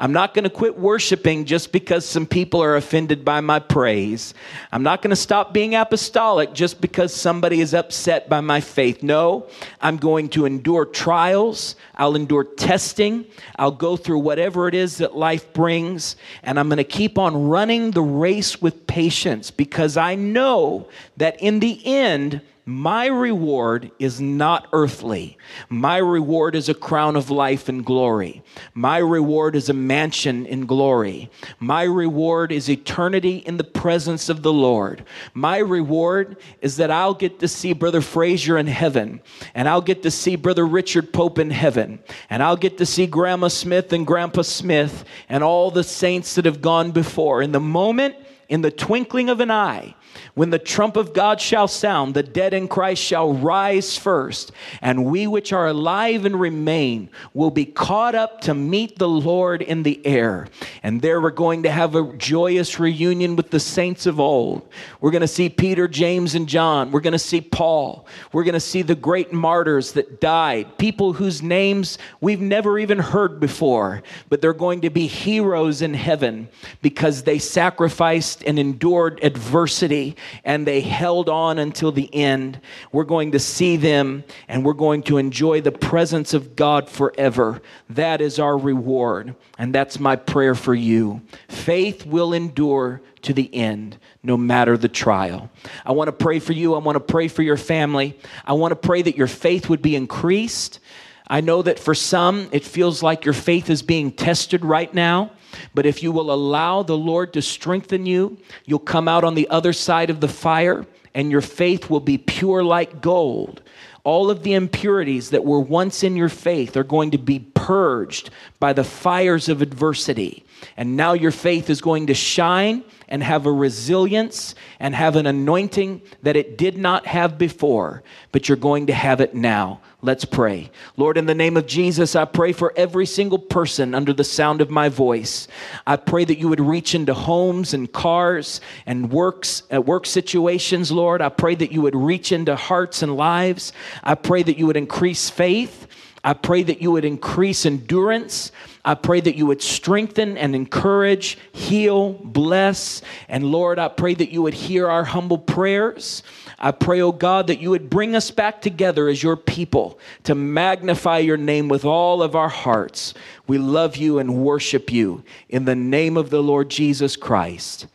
I'm 0.00 0.12
not 0.12 0.32
going 0.32 0.44
to 0.44 0.50
quit 0.50 0.78
worshiping 0.78 1.44
just 1.44 1.72
because 1.72 2.06
some 2.06 2.24
people 2.24 2.62
are 2.62 2.76
offended 2.76 3.24
by 3.24 3.40
my 3.40 3.58
praise. 3.58 4.32
I'm 4.70 4.84
not 4.84 5.02
going 5.02 5.10
to 5.10 5.16
stop 5.16 5.52
being 5.52 5.74
apostolic 5.74 6.52
just 6.52 6.80
because 6.80 7.12
somebody 7.12 7.60
is 7.60 7.74
upset 7.74 8.28
by 8.28 8.40
my 8.40 8.60
faith. 8.60 9.02
No, 9.02 9.48
I'm 9.80 9.96
going 9.96 10.28
to 10.30 10.46
endure 10.46 10.84
trials. 10.84 11.74
I'll 11.96 12.14
endure 12.14 12.44
testing. 12.44 13.26
I'll 13.56 13.72
go 13.72 13.96
through 13.96 14.20
whatever 14.20 14.68
it 14.68 14.74
is 14.76 14.98
that 14.98 15.16
life 15.16 15.52
brings. 15.52 16.14
And 16.44 16.60
I'm 16.60 16.68
going 16.68 16.76
to 16.76 16.84
keep 16.84 17.18
on 17.18 17.48
running 17.48 17.90
the 17.90 18.02
race 18.02 18.62
with 18.62 18.86
patience 18.86 19.50
because 19.50 19.96
I 19.96 20.14
know 20.14 20.88
that 21.16 21.42
in 21.42 21.58
the 21.58 21.84
end, 21.84 22.40
my 22.68 23.06
reward 23.06 23.90
is 23.98 24.20
not 24.20 24.68
earthly. 24.74 25.38
My 25.70 25.96
reward 25.96 26.54
is 26.54 26.68
a 26.68 26.74
crown 26.74 27.16
of 27.16 27.30
life 27.30 27.66
and 27.70 27.82
glory. 27.82 28.42
My 28.74 28.98
reward 28.98 29.56
is 29.56 29.70
a 29.70 29.72
mansion 29.72 30.44
in 30.44 30.66
glory. 30.66 31.30
My 31.60 31.84
reward 31.84 32.52
is 32.52 32.68
eternity 32.68 33.38
in 33.38 33.56
the 33.56 33.64
presence 33.64 34.28
of 34.28 34.42
the 34.42 34.52
Lord. 34.52 35.02
My 35.32 35.56
reward 35.56 36.36
is 36.60 36.76
that 36.76 36.90
I'll 36.90 37.14
get 37.14 37.38
to 37.38 37.48
see 37.48 37.72
Brother 37.72 38.02
Frazier 38.02 38.58
in 38.58 38.66
heaven, 38.66 39.22
and 39.54 39.66
I'll 39.66 39.80
get 39.80 40.02
to 40.02 40.10
see 40.10 40.36
Brother 40.36 40.66
Richard 40.66 41.10
Pope 41.10 41.38
in 41.38 41.48
heaven, 41.48 42.00
and 42.28 42.42
I'll 42.42 42.54
get 42.54 42.76
to 42.76 42.84
see 42.84 43.06
Grandma 43.06 43.48
Smith 43.48 43.94
and 43.94 44.06
Grandpa 44.06 44.42
Smith 44.42 45.06
and 45.30 45.42
all 45.42 45.70
the 45.70 45.84
saints 45.84 46.34
that 46.34 46.44
have 46.44 46.60
gone 46.60 46.90
before. 46.90 47.40
In 47.40 47.52
the 47.52 47.60
moment, 47.60 48.14
in 48.50 48.60
the 48.60 48.70
twinkling 48.70 49.30
of 49.30 49.40
an 49.40 49.50
eye, 49.50 49.94
when 50.34 50.50
the 50.50 50.58
trump 50.58 50.96
of 50.96 51.12
God 51.12 51.40
shall 51.40 51.66
sound, 51.66 52.14
the 52.14 52.22
dead 52.22 52.54
in 52.54 52.68
Christ 52.68 53.02
shall 53.02 53.32
rise 53.32 53.96
first, 53.96 54.52
and 54.80 55.04
we 55.04 55.26
which 55.26 55.52
are 55.52 55.66
alive 55.66 56.24
and 56.24 56.38
remain 56.38 57.10
will 57.34 57.50
be 57.50 57.64
caught 57.64 58.14
up 58.14 58.40
to 58.42 58.54
meet 58.54 58.98
the 58.98 59.08
Lord 59.08 59.62
in 59.62 59.82
the 59.82 60.04
air. 60.06 60.46
And 60.82 61.02
there 61.02 61.20
we're 61.20 61.30
going 61.30 61.64
to 61.64 61.70
have 61.70 61.94
a 61.96 62.12
joyous 62.16 62.78
reunion 62.78 63.34
with 63.34 63.50
the 63.50 63.58
saints 63.58 64.06
of 64.06 64.20
old. 64.20 64.68
We're 65.00 65.10
going 65.10 65.22
to 65.22 65.28
see 65.28 65.48
Peter, 65.48 65.88
James, 65.88 66.34
and 66.36 66.48
John. 66.48 66.92
We're 66.92 67.00
going 67.00 67.12
to 67.12 67.18
see 67.18 67.40
Paul. 67.40 68.06
We're 68.32 68.44
going 68.44 68.54
to 68.54 68.60
see 68.60 68.82
the 68.82 68.94
great 68.94 69.32
martyrs 69.32 69.92
that 69.92 70.20
died, 70.20 70.78
people 70.78 71.14
whose 71.14 71.42
names 71.42 71.98
we've 72.20 72.40
never 72.40 72.78
even 72.78 72.98
heard 72.98 73.40
before, 73.40 74.02
but 74.28 74.40
they're 74.40 74.52
going 74.52 74.82
to 74.82 74.90
be 74.90 75.08
heroes 75.08 75.82
in 75.82 75.94
heaven 75.94 76.48
because 76.80 77.24
they 77.24 77.38
sacrificed 77.38 78.44
and 78.44 78.58
endured 78.58 79.18
adversity 79.24 79.97
and 80.44 80.66
they 80.66 80.80
held 80.80 81.28
on 81.28 81.58
until 81.58 81.92
the 81.92 82.12
end. 82.14 82.60
We're 82.92 83.04
going 83.04 83.32
to 83.32 83.38
see 83.38 83.76
them 83.76 84.24
and 84.48 84.64
we're 84.64 84.72
going 84.72 85.02
to 85.04 85.18
enjoy 85.18 85.60
the 85.60 85.72
presence 85.72 86.34
of 86.34 86.56
God 86.56 86.88
forever. 86.88 87.60
That 87.90 88.20
is 88.20 88.38
our 88.38 88.56
reward, 88.56 89.34
and 89.58 89.74
that's 89.74 89.98
my 89.98 90.16
prayer 90.16 90.54
for 90.54 90.74
you. 90.74 91.22
Faith 91.48 92.06
will 92.06 92.32
endure 92.32 93.00
to 93.22 93.32
the 93.32 93.52
end, 93.54 93.98
no 94.22 94.36
matter 94.36 94.76
the 94.76 94.88
trial. 94.88 95.50
I 95.84 95.92
want 95.92 96.08
to 96.08 96.12
pray 96.12 96.38
for 96.38 96.52
you. 96.52 96.74
I 96.74 96.78
want 96.78 96.96
to 96.96 97.00
pray 97.00 97.28
for 97.28 97.42
your 97.42 97.56
family. 97.56 98.18
I 98.44 98.52
want 98.52 98.72
to 98.72 98.76
pray 98.76 99.02
that 99.02 99.16
your 99.16 99.26
faith 99.26 99.68
would 99.68 99.82
be 99.82 99.96
increased. 99.96 100.80
I 101.26 101.40
know 101.40 101.62
that 101.62 101.78
for 101.78 101.94
some, 101.94 102.48
it 102.52 102.64
feels 102.64 103.02
like 103.02 103.24
your 103.24 103.34
faith 103.34 103.68
is 103.68 103.82
being 103.82 104.12
tested 104.12 104.64
right 104.64 104.92
now. 104.92 105.32
But 105.74 105.86
if 105.86 106.02
you 106.02 106.12
will 106.12 106.32
allow 106.32 106.82
the 106.82 106.96
Lord 106.96 107.32
to 107.32 107.42
strengthen 107.42 108.06
you, 108.06 108.38
you'll 108.64 108.78
come 108.78 109.08
out 109.08 109.24
on 109.24 109.34
the 109.34 109.48
other 109.48 109.72
side 109.72 110.10
of 110.10 110.20
the 110.20 110.28
fire 110.28 110.86
and 111.14 111.30
your 111.30 111.40
faith 111.40 111.90
will 111.90 112.00
be 112.00 112.18
pure 112.18 112.62
like 112.62 113.00
gold. 113.00 113.62
All 114.04 114.30
of 114.30 114.42
the 114.42 114.54
impurities 114.54 115.30
that 115.30 115.44
were 115.44 115.60
once 115.60 116.02
in 116.02 116.16
your 116.16 116.28
faith 116.28 116.76
are 116.76 116.84
going 116.84 117.10
to 117.10 117.18
be 117.18 117.40
purged 117.40 118.30
by 118.60 118.72
the 118.72 118.84
fires 118.84 119.48
of 119.48 119.60
adversity. 119.60 120.44
And 120.76 120.96
now 120.96 121.12
your 121.12 121.30
faith 121.30 121.68
is 121.70 121.80
going 121.80 122.06
to 122.06 122.14
shine 122.14 122.84
and 123.08 123.22
have 123.22 123.46
a 123.46 123.52
resilience 123.52 124.54
and 124.78 124.94
have 124.94 125.16
an 125.16 125.26
anointing 125.26 126.02
that 126.22 126.36
it 126.36 126.58
did 126.58 126.76
not 126.76 127.06
have 127.06 127.38
before, 127.38 128.02
but 128.32 128.48
you're 128.48 128.56
going 128.56 128.86
to 128.86 128.92
have 128.92 129.20
it 129.20 129.34
now. 129.34 129.80
Let's 130.00 130.24
pray. 130.24 130.70
Lord, 130.96 131.18
in 131.18 131.26
the 131.26 131.34
name 131.34 131.56
of 131.56 131.66
Jesus, 131.66 132.14
I 132.14 132.24
pray 132.24 132.52
for 132.52 132.72
every 132.76 133.06
single 133.06 133.38
person 133.38 133.96
under 133.96 134.12
the 134.12 134.22
sound 134.22 134.60
of 134.60 134.70
my 134.70 134.88
voice. 134.88 135.48
I 135.86 135.96
pray 135.96 136.24
that 136.24 136.38
you 136.38 136.48
would 136.48 136.60
reach 136.60 136.94
into 136.94 137.14
homes 137.14 137.74
and 137.74 137.92
cars 137.92 138.60
and 138.86 139.10
works 139.10 139.64
at 139.70 139.78
uh, 139.78 139.82
work 139.82 140.06
situations, 140.06 140.92
Lord. 140.92 141.20
I 141.20 141.30
pray 141.30 141.56
that 141.56 141.72
you 141.72 141.82
would 141.82 141.96
reach 141.96 142.30
into 142.30 142.54
hearts 142.54 143.02
and 143.02 143.16
lives. 143.16 143.72
I 144.04 144.14
pray 144.14 144.44
that 144.44 144.56
you 144.56 144.66
would 144.66 144.76
increase 144.76 145.30
faith. 145.30 145.88
I 146.22 146.34
pray 146.34 146.62
that 146.62 146.80
you 146.80 146.92
would 146.92 147.04
increase 147.04 147.66
endurance. 147.66 148.52
I 148.88 148.94
pray 148.94 149.20
that 149.20 149.36
you 149.36 149.44
would 149.44 149.60
strengthen 149.60 150.38
and 150.38 150.54
encourage, 150.54 151.36
heal, 151.52 152.14
bless. 152.24 153.02
And 153.28 153.44
Lord, 153.44 153.78
I 153.78 153.88
pray 153.88 154.14
that 154.14 154.30
you 154.30 154.40
would 154.40 154.54
hear 154.54 154.88
our 154.88 155.04
humble 155.04 155.36
prayers. 155.36 156.22
I 156.58 156.70
pray, 156.70 157.02
oh 157.02 157.12
God, 157.12 157.48
that 157.48 157.60
you 157.60 157.68
would 157.68 157.90
bring 157.90 158.16
us 158.16 158.30
back 158.30 158.62
together 158.62 159.06
as 159.08 159.22
your 159.22 159.36
people 159.36 159.98
to 160.24 160.34
magnify 160.34 161.18
your 161.18 161.36
name 161.36 161.68
with 161.68 161.84
all 161.84 162.22
of 162.22 162.34
our 162.34 162.48
hearts. 162.48 163.12
We 163.46 163.58
love 163.58 163.98
you 163.98 164.18
and 164.18 164.42
worship 164.42 164.90
you. 164.90 165.22
In 165.50 165.66
the 165.66 165.76
name 165.76 166.16
of 166.16 166.30
the 166.30 166.42
Lord 166.42 166.70
Jesus 166.70 167.14
Christ, 167.14 167.88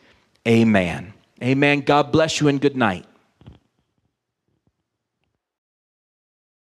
amen. 0.46 1.12
Amen. 1.42 1.80
God 1.80 2.12
bless 2.12 2.40
you 2.40 2.46
and 2.46 2.60
good 2.60 2.76
night. 2.76 3.04